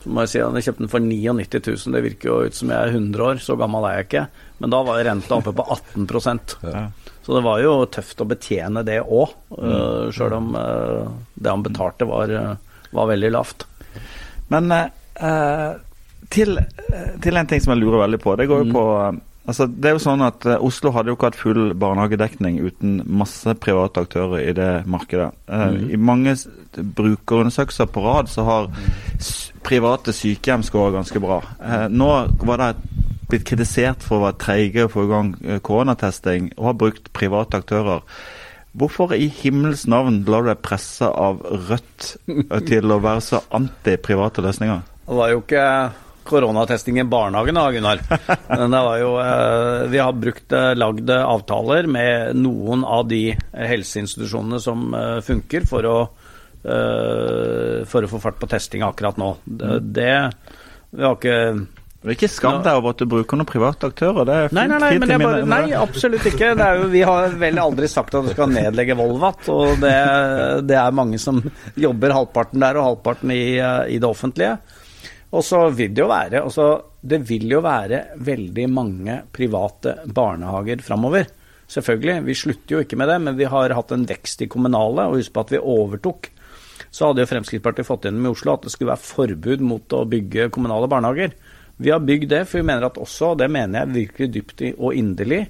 så 0.04 0.10
må 0.12 0.24
jeg 0.26 0.30
si 0.34 0.40
at 0.44 0.58
jeg 0.60 0.66
kjøpte 0.68 0.84
den 0.84 0.92
for 0.92 1.00
99 1.00 1.62
000. 1.88 1.94
Det 1.96 2.04
virker 2.04 2.28
jo 2.30 2.40
ut 2.44 2.58
som 2.58 2.70
jeg 2.74 2.78
er 2.90 2.92
100 2.98 3.24
år, 3.24 3.40
så 3.40 3.56
gammel 3.58 3.86
er 3.88 3.96
jeg 4.02 4.08
ikke. 4.10 4.26
Men 4.60 4.74
da 4.74 4.82
var 4.84 5.04
renta 5.08 5.38
oppe 5.40 5.54
på 5.56 5.64
18 5.64 6.40
Ja. 6.64 6.84
Så 7.24 7.38
det 7.38 7.44
var 7.46 7.62
jo 7.64 7.86
tøft 7.88 8.20
å 8.20 8.28
betjene 8.28 8.84
det 8.84 9.00
òg, 9.02 9.30
Mm. 9.56 10.12
sjøl 10.12 10.34
om 10.34 10.56
eh, 10.60 11.08
det 11.40 11.50
han 11.50 11.64
betalte 11.64 12.06
var, 12.06 12.28
eh, 12.30 12.56
var 12.92 13.08
veldig 13.08 13.32
lavt. 13.32 13.64
Men 14.50 14.72
eh, 14.72 15.74
til, 16.30 16.58
eh, 16.58 17.16
til 17.22 17.38
en 17.38 17.48
ting 17.48 17.62
som 17.62 17.74
jeg 17.78 17.84
lurer 17.86 18.04
veldig 18.08 18.20
på. 18.20 18.36
Det 18.36 18.48
går 18.50 18.66
jo 18.66 18.72
Mm. 18.72 18.74
på 18.74 19.22
Altså, 19.46 19.68
det 19.68 19.90
er 19.90 19.92
jo 19.98 20.00
sånn 20.00 20.22
at 20.24 20.46
Oslo 20.64 20.92
hadde 20.96 21.08
jo 21.12 21.18
ikke 21.18 21.26
hatt 21.28 21.36
full 21.36 21.74
barnehagedekning 21.74 22.62
uten 22.64 23.02
masse 23.06 23.44
private 23.60 24.00
aktører 24.06 24.40
i 24.40 24.54
det 24.54 24.86
markedet. 24.88 25.34
Mm. 25.50 25.90
I 25.92 25.98
mange 26.00 26.36
brukerundersøkelser 26.96 27.90
på 27.92 28.04
rad 28.06 28.30
så 28.32 28.46
har 28.48 28.70
s 29.20 29.52
private 29.64 30.14
sykehjem 30.14 30.64
skåra 30.64 30.92
ganske 30.98 31.20
bra. 31.20 31.42
Eh, 31.64 31.88
nå 31.90 32.12
var 32.44 32.62
det 32.62 32.70
blitt 33.30 33.46
kritisert 33.48 34.04
for 34.06 34.20
å 34.20 34.28
være 34.28 34.40
treige 34.42 34.86
å 34.86 34.92
få 34.92 35.06
i 35.06 35.12
gang 35.12 35.34
eh, 35.42 35.60
koronatesting 35.64 36.54
og 36.58 36.70
har 36.70 36.80
brukt 36.86 37.12
private 37.16 37.64
aktører. 37.64 38.04
Hvorfor 38.74 39.14
i 39.14 39.28
himmels 39.30 39.86
navn 39.90 40.24
lar 40.28 40.46
du 40.46 40.50
deg 40.50 40.64
presse 40.66 41.08
av 41.08 41.44
Rødt 41.70 42.16
eh, 42.28 42.64
til 42.68 42.94
å 42.94 43.02
være 43.04 43.26
så 43.26 43.44
anti 43.54 43.98
private 44.02 44.46
løsninger? 44.46 44.82
Det 45.04 45.20
var 45.20 45.34
jo 45.34 45.44
ikke 45.44 45.68
koronatesting 46.24 47.02
i 47.02 47.08
barnehagen 47.08 47.60
da, 47.60 47.66
Gunnar. 47.76 48.04
Men 48.48 48.72
det 48.72 48.84
var 48.86 49.00
jo 49.02 49.10
Vi 49.92 50.00
har 50.00 50.14
brukt 50.16 50.54
lagd 50.80 51.10
avtaler 51.12 51.90
med 51.92 52.40
noen 52.40 52.86
av 52.88 53.10
de 53.10 53.26
helseinstitusjonene 53.52 54.62
som 54.64 54.86
funker 55.28 55.68
for 55.68 55.90
å 55.90 55.98
for 56.64 58.06
å 58.06 58.10
få 58.12 58.20
fart 58.24 58.38
på 58.40 58.48
testinga 58.48 58.88
akkurat 58.94 59.18
nå. 59.20 59.34
Det, 59.44 59.80
det 59.96 60.12
Vi 60.94 61.04
har 61.04 61.18
ikke 61.18 61.40
Det 62.04 62.08
er 62.08 62.16
ikke 62.16 62.30
skam 62.32 62.62
deg 62.64 62.78
over 62.80 62.94
at 62.94 63.02
du 63.02 63.10
bruker 63.12 63.40
noen 63.40 63.50
private 63.50 63.90
aktører. 63.92 64.28
Det 64.28 64.38
er. 64.38 64.56
Nei, 64.56 64.64
nei, 64.72 64.80
nei, 64.84 64.92
men 65.00 65.12
jeg 65.12 65.24
bare, 65.24 65.42
nei, 65.48 65.62
absolutt 65.80 66.30
ikke. 66.32 66.54
Det 66.60 66.70
jo, 66.80 66.88
vi 66.94 67.04
har 67.08 67.36
vel 67.42 67.60
aldri 67.64 67.90
sagt 67.92 68.16
at 68.16 68.28
du 68.28 68.32
skal 68.32 68.52
nedlegge 68.52 68.96
Volvat. 69.00 69.48
Og 69.52 69.84
det, 69.84 69.94
det 70.68 70.80
er 70.80 70.96
mange 70.96 71.20
som 71.20 71.40
jobber 71.86 72.16
halvparten 72.16 72.64
der 72.64 72.80
og 72.80 72.90
halvparten 72.90 73.36
i, 73.36 73.44
eh, 73.60 73.84
i 73.96 74.00
det 74.04 74.10
offentlige. 74.10 74.58
Og 75.34 75.42
så 75.46 75.64
vil 75.74 75.94
det 75.96 76.04
jo 76.04 76.10
være 76.12 76.44
også, 76.46 76.68
Det 77.02 77.20
vil 77.28 77.50
jo 77.52 77.64
være 77.66 78.04
veldig 78.24 78.68
mange 78.72 79.16
private 79.34 79.98
barnehager 80.06 80.84
framover. 80.86 81.26
Selvfølgelig. 81.68 82.20
Vi 82.28 82.36
slutter 82.38 82.76
jo 82.76 82.84
ikke 82.84 83.00
med 83.00 83.10
det, 83.10 83.20
men 83.24 83.40
vi 83.40 83.48
har 83.50 83.74
hatt 83.74 83.92
en 83.96 84.06
vekst 84.08 84.44
i 84.46 84.48
kommunale. 84.52 85.08
Og 85.10 85.20
husk 85.20 85.34
på 85.34 85.44
at 85.44 85.56
vi 85.56 85.60
overtok. 85.60 86.30
Så 86.94 87.10
hadde 87.10 87.24
jo 87.24 87.30
Fremskrittspartiet 87.32 87.90
fått 87.90 88.06
gjennom 88.08 88.30
i 88.30 88.34
Oslo 88.36 88.54
at 88.54 88.68
det 88.68 88.74
skulle 88.74 88.94
være 88.94 89.08
forbud 89.08 89.64
mot 89.66 89.96
å 89.98 90.04
bygge 90.10 90.52
kommunale 90.54 90.90
barnehager. 90.92 91.34
Vi 91.82 91.90
har 91.90 92.04
bygd 92.06 92.30
det, 92.30 92.44
for 92.46 92.62
vi 92.62 92.68
mener 92.70 92.86
at 92.86 93.00
også, 93.02 93.34
og 93.34 93.40
det 93.42 93.50
mener 93.52 93.82
jeg 93.82 93.96
virkelig 93.96 94.34
dypt 94.36 94.62
og 94.78 94.94
inderlig, 94.94 95.48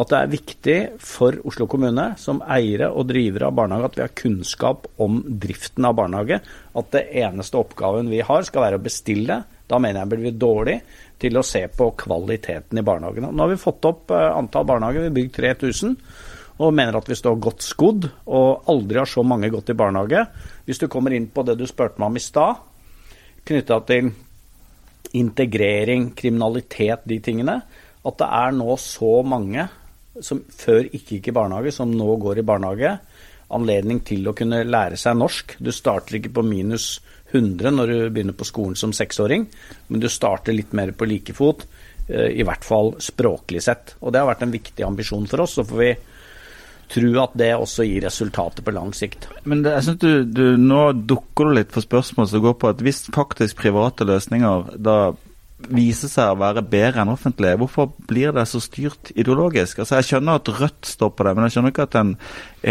at 0.00 0.08
det 0.08 0.18
er 0.18 0.30
viktig 0.32 0.76
for 1.02 1.36
Oslo 1.50 1.66
kommune 1.68 2.12
som 2.20 2.38
eiere 2.46 2.88
og 2.94 3.08
drivere 3.10 3.48
av 3.50 3.56
barnehage 3.58 3.90
at 3.90 3.96
vi 3.98 4.04
har 4.04 4.12
kunnskap 4.16 4.86
om 5.02 5.18
driften 5.42 5.84
av 5.84 5.96
barnehage. 5.98 6.38
At 6.78 6.92
det 6.94 7.08
eneste 7.20 7.58
oppgaven 7.58 8.08
vi 8.08 8.22
har 8.24 8.46
skal 8.46 8.68
være 8.68 8.78
å 8.78 8.84
bestille. 8.84 9.40
Da 9.70 9.80
mener 9.82 10.00
jeg 10.00 10.12
blir 10.12 10.24
vi 10.28 10.34
dårlig 10.46 10.76
til 11.20 11.36
å 11.36 11.44
se 11.46 11.64
på 11.74 11.90
kvaliteten 12.00 12.80
i 12.80 12.86
barnehagene. 12.86 13.32
Nå 13.34 13.44
har 13.44 13.52
vi 13.52 13.60
fått 13.60 13.90
opp 13.90 14.14
eh, 14.14 14.30
antall 14.30 14.68
barnehager, 14.70 15.04
vi 15.04 15.10
har 15.10 15.18
bygd 15.18 15.36
3000. 15.36 15.98
Og 16.60 16.74
mener 16.76 16.98
at 16.98 17.08
vi 17.08 17.16
står 17.16 17.38
godt 17.40 17.64
skodd, 17.64 18.08
og 18.28 18.68
aldri 18.68 19.00
har 19.00 19.08
så 19.08 19.24
mange 19.24 19.48
gått 19.52 19.72
i 19.72 19.78
barnehage. 19.78 20.26
Hvis 20.66 20.82
du 20.82 20.90
kommer 20.92 21.14
inn 21.16 21.30
på 21.32 21.44
det 21.46 21.56
du 21.56 21.64
spurte 21.68 22.00
meg 22.02 22.10
om 22.10 22.18
i 22.20 22.24
stad, 22.24 22.60
knytta 23.48 23.80
til 23.88 24.10
integrering, 25.16 26.10
kriminalitet, 26.14 27.06
de 27.08 27.18
tingene, 27.24 27.56
at 28.00 28.20
det 28.20 28.28
er 28.28 28.56
nå 28.56 28.76
så 28.80 29.20
mange 29.26 29.66
som 30.20 30.42
før 30.52 30.86
ikke 30.88 31.16
gikk 31.16 31.30
i 31.30 31.36
barnehage, 31.36 31.72
som 31.74 31.92
nå 31.92 32.16
går 32.20 32.40
i 32.40 32.46
barnehage. 32.46 32.94
Anledning 33.56 34.02
til 34.06 34.28
å 34.28 34.34
kunne 34.36 34.62
lære 34.66 34.98
seg 35.00 35.16
norsk. 35.18 35.56
Du 35.58 35.72
starter 35.74 36.18
ikke 36.18 36.34
på 36.36 36.44
minus 36.46 36.98
100 37.30 37.72
når 37.74 37.92
du 37.92 37.98
begynner 38.10 38.36
på 38.36 38.46
skolen 38.48 38.76
som 38.78 38.92
seksåring, 38.94 39.46
men 39.88 40.02
du 40.02 40.08
starter 40.10 40.54
litt 40.54 40.74
mer 40.76 40.92
på 40.92 41.06
like 41.08 41.34
fot, 41.34 41.64
eh, 42.08 42.30
i 42.34 42.46
hvert 42.46 42.66
fall 42.66 42.94
språklig 43.02 43.62
sett. 43.62 43.94
Og 44.00 44.12
det 44.12 44.22
har 44.22 44.30
vært 44.30 44.46
en 44.46 44.54
viktig 44.54 44.86
ambisjon 44.86 45.28
for 45.30 45.46
oss. 45.46 45.58
Så 45.58 45.66
får 45.66 45.82
vi 45.82 45.92
tro 46.90 47.14
at 47.22 47.34
det 47.38 47.50
også 47.56 47.86
gir 47.86 48.04
resultater 48.06 48.66
på 48.66 48.74
lang 48.74 48.92
sikt. 48.96 49.28
Men 49.44 49.64
det, 49.64 49.76
jeg 49.78 49.88
synes 49.88 50.02
du, 50.02 50.12
du, 50.26 50.44
nå 50.60 50.84
dukker 51.08 51.48
du 51.50 51.58
litt 51.60 51.74
for 51.74 51.86
spørsmål 51.86 52.30
som 52.30 52.44
går 52.44 52.56
på 52.60 52.70
at 52.74 52.84
hvis 52.84 53.06
faktisk 53.14 53.60
private 53.62 54.06
løsninger 54.08 54.72
da 54.78 55.00
viser 55.68 56.08
seg 56.08 56.32
å 56.32 56.38
være 56.40 56.62
bedre 56.64 57.02
enn 57.02 57.12
offentlige, 57.12 57.58
hvorfor 57.60 57.90
blir 58.08 58.32
det 58.34 58.46
så 58.48 58.60
styrt 58.62 59.10
ideologisk? 59.12 59.82
Altså 59.82 59.98
Jeg 59.98 60.08
skjønner 60.08 60.40
at 60.40 60.50
Rødt 60.56 60.88
står 60.88 61.12
på 61.14 61.26
det, 61.26 61.34
men 61.36 61.46
jeg 61.46 61.54
skjønner 61.54 61.74
ikke 61.74 61.86
at 61.86 61.98
en, 62.00 62.14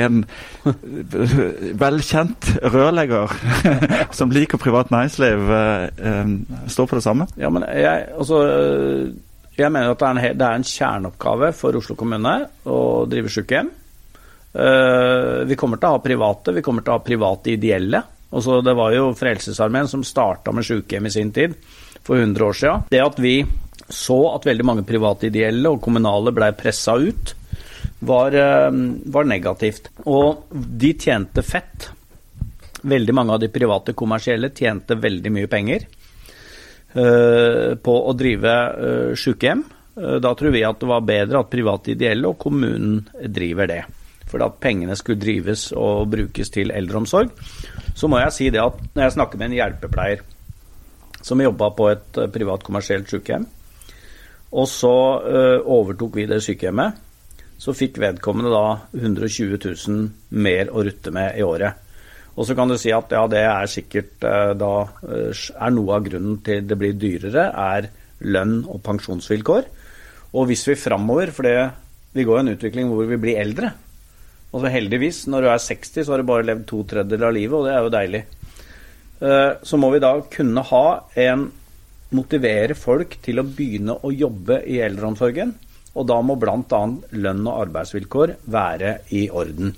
en 0.03 0.23
velkjent 1.85 2.49
rørlegger 2.73 3.35
som 4.17 4.33
liker 4.33 4.61
privat 4.61 4.91
næringsliv, 4.93 5.51
eh, 5.59 5.87
eh, 6.11 6.35
står 6.67 6.89
på 6.89 6.99
det 6.99 7.05
samme. 7.05 7.29
Ja, 7.39 7.51
men 7.53 7.67
jeg, 7.69 8.07
altså, 8.17 8.41
øh, 8.47 9.11
jeg 9.59 9.71
mener 9.75 9.93
at 9.93 10.01
det 10.01 10.07
er, 10.07 10.15
en, 10.17 10.39
det 10.39 10.47
er 10.47 10.57
en 10.57 10.69
kjerneoppgave 10.71 11.53
for 11.57 11.77
Oslo 11.79 11.97
kommune 11.99 12.35
å 12.65 12.79
drive 13.11 13.31
sykehjem. 13.33 13.69
Eh, 14.53 15.45
vi 15.45 15.57
kommer 15.59 15.77
til 15.77 15.89
å 15.89 15.97
ha 15.97 16.01
private, 16.03 16.53
vi 16.55 16.63
kommer 16.65 16.85
til 16.85 16.93
å 16.93 16.97
ha 16.97 17.05
private 17.05 17.53
ideelle. 17.53 18.01
Også 18.29 18.59
det 18.65 18.75
var 18.77 18.93
jo 18.93 19.11
Frelsesarmeen 19.17 19.89
som 19.89 20.05
starta 20.05 20.53
med 20.53 20.65
sykehjem 20.65 21.09
i 21.09 21.13
sin 21.13 21.33
tid, 21.33 21.55
for 22.05 22.17
100 22.17 22.45
år 22.45 22.57
siden. 22.57 22.87
Det 22.89 23.01
at 23.03 23.19
vi 23.21 23.35
så 23.89 24.19
at 24.35 24.45
veldig 24.45 24.65
mange 24.65 24.85
private 24.85 25.29
ideelle 25.29 25.69
og 25.69 25.81
kommunale 25.81 26.33
blei 26.33 26.51
pressa 26.57 26.97
ut, 26.97 27.33
var, 27.99 28.33
eh, 28.33 28.69
var 29.05 29.25
negativt. 29.25 29.89
Og 30.05 30.45
de 30.51 30.93
tjente 30.93 31.43
fett. 31.43 31.89
Veldig 32.81 33.13
mange 33.13 33.33
av 33.33 33.39
de 33.41 33.49
private 33.51 33.93
kommersielle 33.93 34.53
tjente 34.55 34.95
veldig 34.95 35.31
mye 35.35 35.49
penger 35.51 35.83
eh, 36.95 37.75
på 37.75 37.95
å 38.07 38.13
drive 38.15 38.53
sykehjem. 39.19 39.65
Eh, 39.99 40.17
da 40.23 40.33
tror 40.35 40.51
vi 40.51 40.63
at 40.63 40.79
det 40.79 40.89
var 40.89 41.05
bedre 41.05 41.41
at 41.43 41.51
private 41.51 41.93
ideelle 41.93 42.29
og 42.29 42.39
kommunen 42.39 43.01
driver 43.25 43.67
det. 43.67 43.83
For 44.29 44.45
at 44.45 44.59
pengene 44.61 44.97
skulle 44.97 45.21
drives 45.21 45.69
og 45.73 46.09
brukes 46.13 46.51
til 46.53 46.73
eldreomsorg. 46.75 47.31
Så 47.97 48.07
må 48.07 48.21
jeg 48.21 48.35
si 48.35 48.49
det 48.53 48.61
at 48.61 48.77
når 48.93 49.07
jeg 49.07 49.15
snakker 49.17 49.41
med 49.41 49.49
en 49.49 49.57
hjelpepleier 49.57 50.21
som 51.25 51.41
jobba 51.41 51.71
på 51.75 51.89
et 51.91 52.19
eh, 52.21 52.29
privat 52.31 52.63
kommersielt 52.63 53.09
sykehjem, 53.11 53.45
og 54.49 54.65
så 54.69 54.95
eh, 55.29 55.57
overtok 55.59 56.15
vi 56.15 56.27
det 56.29 56.39
sykehjemmet, 56.45 57.05
så 57.59 57.75
fikk 57.75 57.99
vedkommende 57.99 58.53
da 58.53 58.77
120 58.95 59.57
000 59.59 60.37
mer 60.39 60.71
å 60.71 60.83
rutte 60.87 61.11
med 61.11 61.35
i 61.35 61.43
året. 61.43 61.85
Og 62.39 62.47
så 62.47 62.55
kan 62.55 62.71
du 62.71 62.77
si 62.79 62.93
at 62.95 63.11
ja, 63.11 63.25
det 63.27 63.41
er 63.43 63.67
sikkert 63.67 64.23
eh, 64.23 64.53
da 64.55 64.71
er 65.03 65.75
noe 65.75 65.97
av 65.97 66.07
grunnen 66.07 66.39
til 66.45 66.63
det 66.69 66.79
blir 66.79 66.95
dyrere, 66.95 67.49
er 67.51 67.89
lønn 68.31 68.61
og 68.63 68.79
pensjonsvilkår. 68.85 69.67
Og 70.39 70.47
hvis 70.47 70.63
vi 70.69 70.79
framover, 70.79 71.33
for 71.35 71.49
det, 71.49 71.57
vi 72.15 72.25
går 72.25 72.39
i 72.39 72.45
en 72.45 72.55
utvikling 72.55 72.89
hvor 72.93 73.09
vi 73.09 73.19
blir 73.19 73.41
eldre 73.41 73.73
og 74.49 74.63
så 74.63 74.71
Heldigvis, 74.73 75.27
når 75.29 75.45
du 75.45 75.47
er 75.51 75.61
60, 75.61 76.03
så 76.05 76.13
har 76.13 76.21
du 76.21 76.29
bare 76.29 76.47
levd 76.47 76.65
to 76.69 76.81
tredjedeler 76.89 77.29
av 77.29 77.35
livet, 77.35 77.55
og 77.57 77.65
det 77.67 77.73
er 77.75 77.83
jo 77.85 77.95
deilig. 77.95 78.21
Eh, 79.21 79.51
Så 79.63 79.77
må 79.77 79.91
vi 79.93 79.99
da 79.99 80.13
kunne 80.31 80.63
ha 80.71 80.85
en 81.15 81.51
Motivere 82.09 82.73
folk 82.73 83.19
til 83.21 83.37
å 83.37 83.45
begynne 83.45 83.93
å 84.01 84.09
jobbe 84.09 84.63
i 84.65 84.79
eldreomsorgen. 84.81 85.51
Og 85.93 86.07
da 86.09 86.15
må 86.25 86.39
bl.a. 86.41 86.79
lønn 87.11 87.43
og 87.45 87.59
arbeidsvilkår 87.67 88.33
være 88.49 88.95
i 89.13 89.27
orden. 89.29 89.75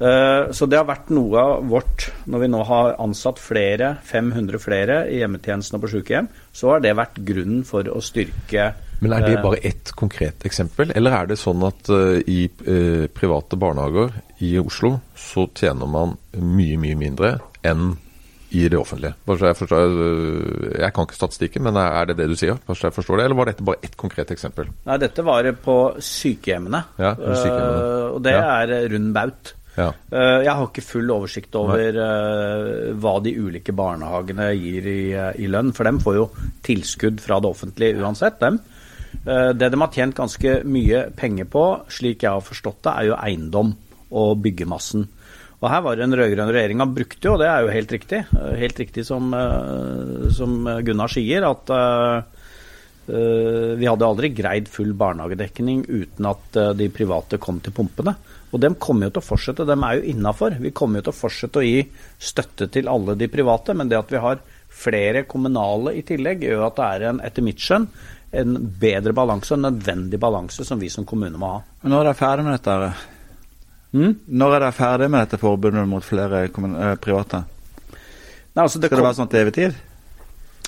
Eh, 0.00 0.52
Så 0.52 0.68
det 0.68 0.76
har 0.76 0.84
vært 0.84 1.08
noe 1.08 1.40
av 1.40 1.64
vårt 1.68 2.10
Når 2.26 2.44
vi 2.44 2.48
nå 2.52 2.60
har 2.68 3.00
ansatt 3.00 3.40
flere, 3.40 3.94
500 4.04 4.60
flere 4.60 5.00
i 5.08 5.22
hjemmetjenesten 5.22 5.78
og 5.78 5.86
på 5.86 5.92
sykehjem, 5.94 6.28
så 6.52 6.74
har 6.74 6.80
det 6.84 6.96
vært 6.96 7.24
grunnen 7.24 7.64
for 7.64 7.88
å 7.88 8.04
styrke 8.04 8.74
Men 9.00 9.14
er 9.16 9.24
det 9.24 9.36
eh, 9.38 9.42
bare 9.42 9.60
ett 9.64 9.92
konkret 9.96 10.44
eksempel, 10.44 10.92
eller 10.96 11.14
er 11.16 11.30
det 11.30 11.38
sånn 11.40 11.62
at 11.64 11.88
eh, 11.92 12.20
i 12.28 12.42
eh, 12.68 13.06
private 13.16 13.56
barnehager 13.60 14.12
i 14.44 14.54
Oslo 14.60 14.98
så 15.16 15.46
tjener 15.56 15.88
man 15.88 16.16
mye, 16.36 16.76
mye 16.80 16.98
mindre 17.00 17.34
enn 17.66 17.94
i 18.50 18.64
det 18.66 18.76
offentlige? 18.80 19.14
Jeg, 19.30 19.54
forstår, 19.60 19.92
jeg 20.82 20.92
kan 20.96 21.06
ikke 21.06 21.16
statistikken, 21.16 21.62
men 21.68 21.76
er 21.78 22.08
det 22.10 22.16
det 22.18 22.26
du 22.32 22.34
sier? 22.36 22.58
Jeg 22.66 22.92
forstår 22.96 23.20
det, 23.20 23.28
Eller 23.28 23.38
var 23.38 23.46
dette 23.46 23.62
bare 23.66 23.78
ett 23.86 23.94
konkret 24.00 24.32
eksempel? 24.34 24.72
Nei, 24.88 24.96
dette 24.98 25.22
var 25.22 25.46
på 25.62 25.76
sykehjemmene. 26.02 26.80
Ja, 26.98 27.12
sykehjemmene. 27.14 27.78
Uh, 27.78 28.08
og 28.16 28.20
det 28.26 28.34
Ja. 28.34 28.42
er 28.64 28.88
rund 28.90 29.12
baut. 29.14 29.52
Ja. 29.76 29.92
Uh, 30.10 30.42
jeg 30.42 30.50
har 30.50 30.66
ikke 30.66 30.82
full 30.82 31.14
oversikt 31.14 31.54
over 31.54 31.94
uh, 31.94 32.90
hva 32.98 33.14
de 33.22 33.36
ulike 33.38 33.72
barnehagene 33.72 34.50
gir 34.58 34.90
i, 34.90 35.00
i 35.14 35.46
lønn, 35.46 35.70
for 35.72 35.86
dem 35.86 36.02
får 36.02 36.18
jo 36.18 36.26
tilskudd 36.66 37.22
fra 37.22 37.38
det 37.40 37.54
offentlige 37.54 38.02
uansett, 38.02 38.40
dem. 38.42 38.58
Eh, 39.26 39.52
Det 39.52 39.68
de 39.70 39.80
har 39.80 39.92
tjent 39.92 40.16
ganske 40.16 40.64
mye 40.64 41.10
penger 41.16 41.44
på, 41.44 41.64
slik 41.92 42.22
jeg 42.24 42.32
har 42.32 42.44
forstått 42.44 42.82
det, 42.86 42.92
er 42.96 43.08
jo 43.10 43.18
eiendom 43.20 43.74
og 44.10 44.38
byggemassen. 44.42 45.06
Og 45.60 45.68
her 45.68 45.82
var 45.84 45.96
det 45.96 46.06
en 46.06 46.16
rød-grønn 46.16 46.52
regjering 46.54 46.80
han 46.80 46.94
brukte 46.96 47.28
jo, 47.28 47.34
og 47.34 47.40
det 47.42 47.48
er 47.50 47.60
jo 47.62 47.74
helt 47.74 47.92
riktig. 47.92 48.24
eh, 48.32 48.56
Helt 48.56 48.78
riktig 48.78 49.04
som, 49.04 49.32
eh, 49.34 50.30
som 50.32 50.64
Gunnar 50.84 51.08
sier, 51.08 51.44
at 51.48 52.26
vi 53.10 53.86
hadde 53.88 54.06
aldri 54.06 54.28
greid 54.30 54.68
full 54.68 54.92
barnehagedekning 54.94 55.80
uten 55.88 56.26
at 56.30 56.52
de 56.78 56.86
private 56.94 57.40
kom 57.42 57.58
til 57.58 57.72
pumpene. 57.72 58.14
Og 58.52 58.60
de 58.60 58.68
kommer 58.78 59.08
jo 59.08 59.14
til 59.16 59.22
å 59.22 59.26
fortsette, 59.26 59.66
de 59.66 59.72
er 59.72 59.96
jo 59.98 60.12
innafor. 60.12 60.54
Vi 60.60 60.70
kommer 60.70 61.00
jo 61.00 61.08
til 61.08 61.14
å 61.14 61.18
fortsette 61.18 61.58
å 61.58 61.64
gi 61.66 61.88
støtte 62.20 62.70
til 62.70 62.86
alle 62.86 63.16
de 63.18 63.26
private, 63.26 63.74
men 63.74 63.88
det 63.88 63.98
at 63.98 64.12
vi 64.12 64.22
har 64.22 64.38
flere 64.70 65.24
kommunale 65.26 65.96
i 65.98 66.02
tillegg, 66.06 66.44
gjør 66.46 66.66
at 66.68 66.76
det 66.76 66.86
er 66.86 67.08
en, 67.08 67.20
etter 67.26 67.42
mitt 67.42 67.58
skjønn, 67.58 67.88
en 68.30 68.56
bedre 68.80 69.14
balanse, 69.16 69.54
en 69.54 69.66
nødvendig 69.66 70.20
balanse, 70.20 70.64
som 70.64 70.80
vi 70.80 70.90
som 70.90 71.06
kommune 71.06 71.38
må 71.38 71.54
ha. 71.56 71.60
Men 71.82 71.94
Når 71.94 72.00
er 72.00 72.10
dere 72.10 72.20
ferdig 72.20 72.46
med 72.46 72.58
dette? 72.58 72.92
Mm? 73.90 74.16
Når 74.26 74.54
er 74.54 74.64
dere 74.64 74.76
ferdig 74.76 75.10
med 75.10 75.24
dette 75.24 75.40
forbudet 75.42 75.86
mot 75.90 76.06
flere 76.06 76.44
eh, 76.46 76.96
private? 77.02 77.44
Nei, 77.90 78.64
altså 78.64 78.78
det, 78.78 78.90
Skal 78.90 79.00
det 79.00 79.06
være 79.08 79.18
sånn 79.20 79.32
til 79.32 79.44
evig 79.44 79.56
tid? 79.58 79.78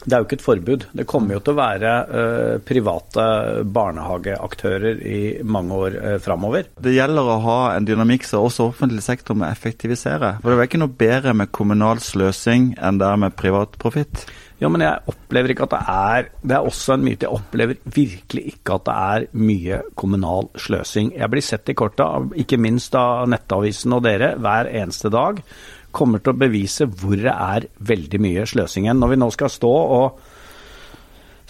det 0.03 0.17
er 0.17 0.23
jo 0.23 0.27
ikke 0.27 0.39
et 0.39 0.45
forbud. 0.45 0.85
Det 0.99 1.07
kommer 1.09 1.37
jo 1.37 1.43
til 1.45 1.55
å 1.55 1.59
være 1.61 1.91
uh, 2.11 2.55
private 2.67 3.27
barnehageaktører 3.71 5.03
i 5.07 5.21
mange 5.47 5.79
år 5.79 5.99
uh, 5.99 6.15
framover. 6.23 6.71
Det 6.83 6.95
gjelder 6.97 7.31
å 7.31 7.39
ha 7.45 7.59
en 7.77 7.87
dynamikk 7.87 8.27
som 8.27 8.49
også 8.49 8.71
offentlig 8.73 9.05
sektor 9.07 9.39
må 9.39 9.47
effektivisere. 9.47 10.37
For 10.43 10.51
det 10.51 10.59
er 10.59 10.71
ikke 10.71 10.83
noe 10.83 11.03
bedre 11.05 11.37
med 11.39 11.53
kommunal 11.55 12.03
sløsing 12.03 12.73
enn 12.83 12.99
det 12.99 13.11
er 13.13 13.23
med 13.27 13.39
privat 13.39 13.79
profitt. 13.83 14.27
Ja, 14.63 14.69
men 14.71 14.85
jeg 14.85 15.03
opplever 15.11 15.51
ikke 15.51 15.67
at 15.67 15.73
det 15.75 15.81
er 15.91 16.29
Det 16.39 16.55
er 16.55 16.67
også 16.67 16.95
en 16.95 17.05
myte. 17.05 17.27
Jeg 17.27 17.35
opplever 17.35 17.79
virkelig 17.83 18.45
ikke 18.55 18.77
at 18.77 18.85
det 18.87 18.95
er 18.95 19.25
mye 19.35 19.81
kommunal 19.99 20.53
sløsing. 20.55 21.13
Jeg 21.19 21.31
blir 21.33 21.43
sett 21.43 21.73
i 21.73 21.75
korta, 21.75 22.07
ikke 22.39 22.61
minst 22.63 22.95
av 22.95 23.27
Nettavisen 23.33 23.97
og 23.97 24.05
dere, 24.07 24.37
hver 24.39 24.71
eneste 24.71 25.11
dag. 25.11 25.43
Kommer 25.91 26.23
til 26.23 26.33
å 26.33 26.39
bevise 26.39 26.87
hvor 26.87 27.19
det 27.19 27.35
er 27.35 27.67
veldig 27.83 28.23
mye 28.23 28.47
sløsing 28.47 28.87
igjen. 28.87 29.03
Når 29.03 29.13
vi 29.13 29.21
nå 29.25 29.31
skal 29.35 29.51
stå 29.53 29.73
og 29.99 30.23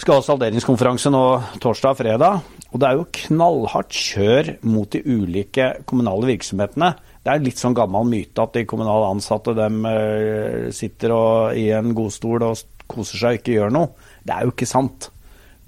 skal 0.02 0.18
ha 0.18 0.24
salderingskonferanse 0.24 1.12
nå 1.12 1.22
torsdag 1.62 1.92
og 1.92 1.98
fredag, 2.00 2.52
og 2.72 2.80
det 2.80 2.88
er 2.88 2.96
jo 2.96 3.08
knallhardt 3.18 3.92
kjør 3.92 4.54
mot 4.64 4.88
de 4.90 5.02
ulike 5.04 5.68
kommunale 5.86 6.30
virksomhetene. 6.32 6.94
Det 7.22 7.30
er 7.30 7.44
litt 7.44 7.60
sånn 7.60 7.76
gammel 7.76 8.08
myte 8.08 8.42
at 8.42 8.56
de 8.56 8.64
kommunale 8.66 9.12
ansatte 9.12 9.54
dem 9.54 9.84
eh, 9.86 10.72
sitter 10.74 11.14
og, 11.14 11.58
i 11.60 11.68
en 11.76 11.92
godstol 11.94 12.48
og 12.48 12.56
koser 12.92 13.20
seg 13.20 13.36
og 13.36 13.42
ikke 13.42 13.56
gjør 13.56 13.74
noe. 13.74 13.92
Det 14.22 14.36
er 14.36 14.46
jo 14.46 14.54
ikke 14.54 14.70
sant. 14.70 15.10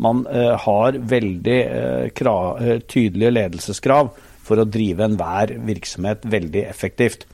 Man 0.04 0.24
uh, 0.26 0.54
har 0.58 0.96
veldig 1.14 1.58
uh, 1.70 2.06
krav, 2.16 2.62
uh, 2.62 2.78
tydelige 2.90 3.34
ledelseskrav 3.34 4.14
for 4.44 4.60
å 4.60 4.68
drive 4.68 5.06
enhver 5.06 5.54
virksomhet 5.64 6.26
veldig 6.28 6.64
effektivt. 6.68 7.24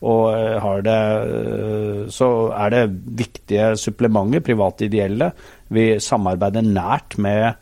Og 0.00 0.30
eh, 0.32 0.68
det, 0.86 0.96
eh, 0.96 2.04
så 2.12 2.28
er 2.56 2.72
det 2.72 2.84
viktige 3.20 3.74
supplementer, 3.80 4.40
private 4.44 4.86
ideelle. 4.88 5.32
Vi 5.68 5.92
samarbeider 6.00 6.64
nært 6.64 7.18
med, 7.20 7.60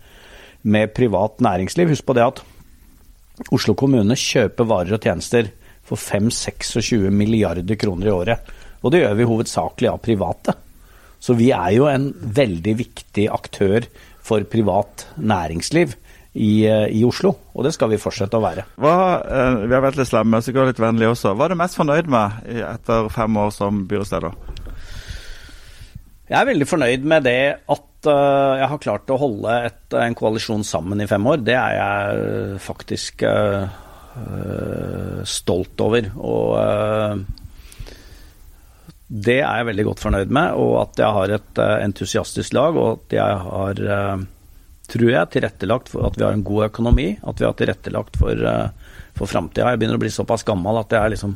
med 0.62 0.94
privat 0.94 1.42
næringsliv. 1.42 1.90
Husk 1.94 2.06
på 2.06 2.16
det 2.18 2.28
at 2.28 2.44
Oslo 3.54 3.74
kommune 3.78 4.16
kjøper 4.18 4.66
varer 4.66 4.96
og 4.96 5.02
tjenester 5.02 5.50
for 5.86 5.98
5-26 5.98 7.10
milliarder 7.14 7.78
kroner 7.78 8.08
i 8.08 8.14
året. 8.14 8.54
Og 8.82 8.94
det 8.94 9.02
gjør 9.02 9.18
vi 9.18 9.28
hovedsakelig 9.32 9.90
av 9.90 10.00
private. 10.02 10.54
Så 11.20 11.34
vi 11.38 11.50
er 11.54 11.72
jo 11.74 11.88
en 11.90 12.10
veldig 12.14 12.76
viktig 12.78 13.26
aktør 13.34 13.88
for 14.22 14.44
privat 14.50 15.06
næringsliv 15.16 15.96
i, 16.38 16.66
eh, 16.68 16.86
i 16.94 17.02
Oslo, 17.04 17.32
og 17.54 17.64
det 17.66 17.72
skal 17.74 17.90
vi 17.90 17.98
fortsette 18.00 18.38
å 18.38 18.44
være. 18.44 18.66
Hva, 18.78 18.94
eh, 19.24 19.66
vi 19.66 19.74
har 19.74 19.82
vært 19.82 19.98
litt 19.98 20.10
slemme, 20.10 20.42
så 20.44 20.54
går 20.54 20.70
litt 20.70 20.82
vennlig 20.82 21.08
også. 21.10 21.34
Hva 21.34 21.46
er 21.46 21.54
du 21.54 21.58
mest 21.58 21.78
fornøyd 21.78 22.06
med 22.06 22.46
etter 22.62 23.08
fem 23.10 23.40
år 23.42 23.50
som 23.54 23.86
byrådsleder? 23.88 24.36
Jeg 26.28 26.36
er 26.36 26.48
veldig 26.50 26.66
fornøyd 26.68 27.04
med 27.08 27.24
det 27.24 27.42
at 27.72 28.08
eh, 28.12 28.54
jeg 28.60 28.68
har 28.68 28.80
klart 28.84 29.10
å 29.10 29.16
holde 29.20 29.58
et, 29.70 29.94
en 29.96 30.16
koalisjon 30.18 30.64
sammen 30.66 31.00
i 31.00 31.08
fem 31.08 31.24
år. 31.24 31.40
Det 31.40 31.56
er 31.56 31.76
jeg 31.78 32.58
faktisk 32.60 33.24
eh, 33.24 33.64
stolt 35.24 35.80
over. 35.80 36.10
Og 36.20 36.52
eh, 36.60 37.22
det 39.08 39.38
er 39.40 39.60
jeg 39.62 39.66
veldig 39.70 39.84
godt 39.88 40.02
fornøyd 40.04 40.32
med. 40.36 40.52
Og 40.60 40.74
at 40.82 41.00
jeg 41.00 41.14
har 41.16 41.32
et 41.38 41.60
eh, 41.64 41.76
entusiastisk 41.86 42.52
lag, 42.56 42.76
og 42.76 42.90
at 42.98 43.16
jeg 43.16 43.38
har, 43.46 43.80
eh, 43.96 44.24
tror 44.92 45.10
jeg, 45.14 45.30
tilrettelagt 45.32 45.88
for 45.92 46.06
at 46.08 46.16
vi 46.18 46.24
har 46.26 46.36
en 46.36 46.44
god 46.44 46.66
økonomi. 46.70 47.06
At 47.24 47.40
vi 47.40 47.46
har 47.48 47.56
tilrettelagt 47.56 48.16
for, 48.20 48.32
uh, 48.44 48.68
for 49.16 49.28
framtida. 49.28 49.70
Jeg 49.72 49.80
begynner 49.80 49.96
å 49.98 50.02
bli 50.04 50.12
såpass 50.12 50.44
gammel 50.48 50.78
at 50.80 50.92
jeg 50.92 51.00
er 51.04 51.12
liksom 51.16 51.34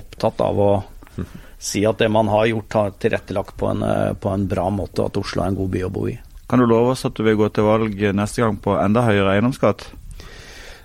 opptatt 0.00 0.40
av 0.44 0.60
å 0.60 0.70
si 1.64 1.84
at 1.88 1.98
det 2.00 2.08
man 2.12 2.28
har 2.32 2.46
gjort, 2.50 2.72
har 2.76 2.94
tilrettelagt 3.00 3.56
på 3.60 3.68
en, 3.72 3.82
eh, 3.88 4.12
på 4.20 4.32
en 4.32 4.46
bra 4.50 4.68
måte, 4.72 5.00
og 5.04 5.12
at 5.12 5.20
Oslo 5.20 5.42
er 5.44 5.52
en 5.52 5.58
god 5.62 5.70
by 5.76 5.84
å 5.88 5.92
bo 5.92 6.06
i. 6.12 6.16
Kan 6.48 6.60
du 6.60 6.66
love 6.68 6.92
oss 6.92 7.04
at 7.08 7.14
du 7.16 7.22
vil 7.24 7.36
gå 7.40 7.48
til 7.56 7.64
valg 7.64 7.94
neste 8.16 8.42
gang 8.44 8.56
på 8.60 8.74
enda 8.76 9.04
høyere 9.06 9.36
eiendomsskatt? 9.38 9.86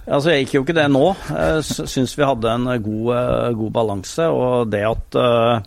Altså, 0.10 0.32
Jeg 0.32 0.46
gikk 0.46 0.54
jo 0.56 0.62
ikke 0.64 0.76
det 0.80 0.88
nå. 0.92 1.04
Jeg 1.30 1.66
sy- 1.68 1.86
syns 1.92 2.16
vi 2.18 2.26
hadde 2.26 2.50
en 2.56 2.64
god, 2.84 3.10
eh, 3.16 3.52
god 3.60 3.74
balanse. 3.76 4.26
Og 4.32 4.70
det 4.72 4.84
at 4.88 5.18
eh, 5.20 5.60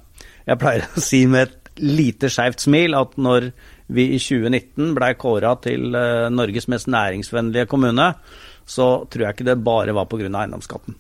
Jeg 0.46 0.58
pleier 0.60 0.88
å 0.88 1.02
si 1.02 1.24
med 1.30 1.48
et 1.48 1.72
lite 1.82 2.28
skeivt 2.32 2.60
smil 2.62 2.96
at 2.98 3.14
når 3.20 3.50
vi 3.92 4.08
i 4.16 4.20
2019 4.20 4.94
blei 4.96 5.12
kåra 5.20 5.54
til 5.62 5.94
eh, 5.96 6.28
Norges 6.32 6.68
mest 6.72 6.88
næringsvennlige 6.92 7.68
kommune, 7.70 8.12
så 8.66 9.04
tror 9.10 9.26
jeg 9.26 9.36
ikke 9.36 9.48
det 9.50 9.64
bare 9.64 9.94
var 9.96 10.08
pga. 10.10 10.28
eiendomsskatten. 10.28 10.96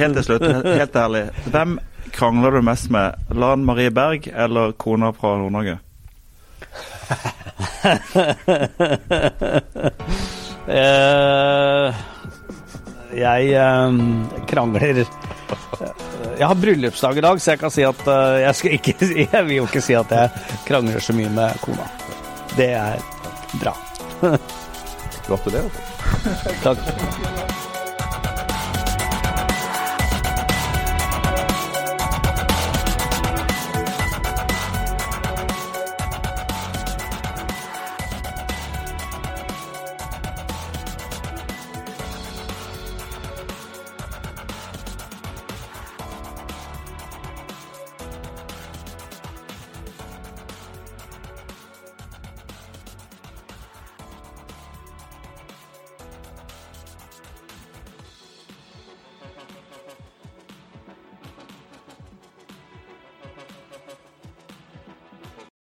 Helt 0.00 0.16
til 0.18 0.24
slutt, 0.24 0.46
helt 0.66 0.96
ærlig. 0.96 1.26
Hvem 1.52 1.78
krangler 2.16 2.56
du 2.56 2.62
mest 2.66 2.90
med? 2.90 3.14
Lan 3.34 3.64
Marie 3.66 3.90
Berg 3.90 4.28
eller 4.32 4.72
kona 4.72 5.12
fra 5.16 5.36
Nord-Norge? 5.42 5.78
Eh, 10.66 11.94
jeg 13.14 13.52
eh, 13.54 13.98
krangler 14.50 15.04
Jeg 16.36 16.46
har 16.46 16.54
bryllupsdag 16.60 17.18
i 17.18 17.24
dag, 17.24 17.40
så 17.40 17.54
jeg 17.54 17.60
kan 17.62 17.72
si 17.72 17.84
at 17.86 18.02
eh, 18.12 18.38
jeg, 18.44 18.58
skal 18.60 18.76
ikke, 18.76 18.94
jeg 19.24 19.44
vil 19.48 19.56
jo 19.56 19.68
ikke 19.68 19.84
si 19.84 19.96
at 19.96 20.12
jeg 20.12 20.46
krangler 20.68 21.00
så 21.02 21.16
mye 21.16 21.32
med 21.32 21.62
kona. 21.64 21.88
Det 22.56 22.72
er 22.76 23.00
bra. 23.60 23.76
Gratulerer. 25.28 25.70
Takk. 26.64 27.64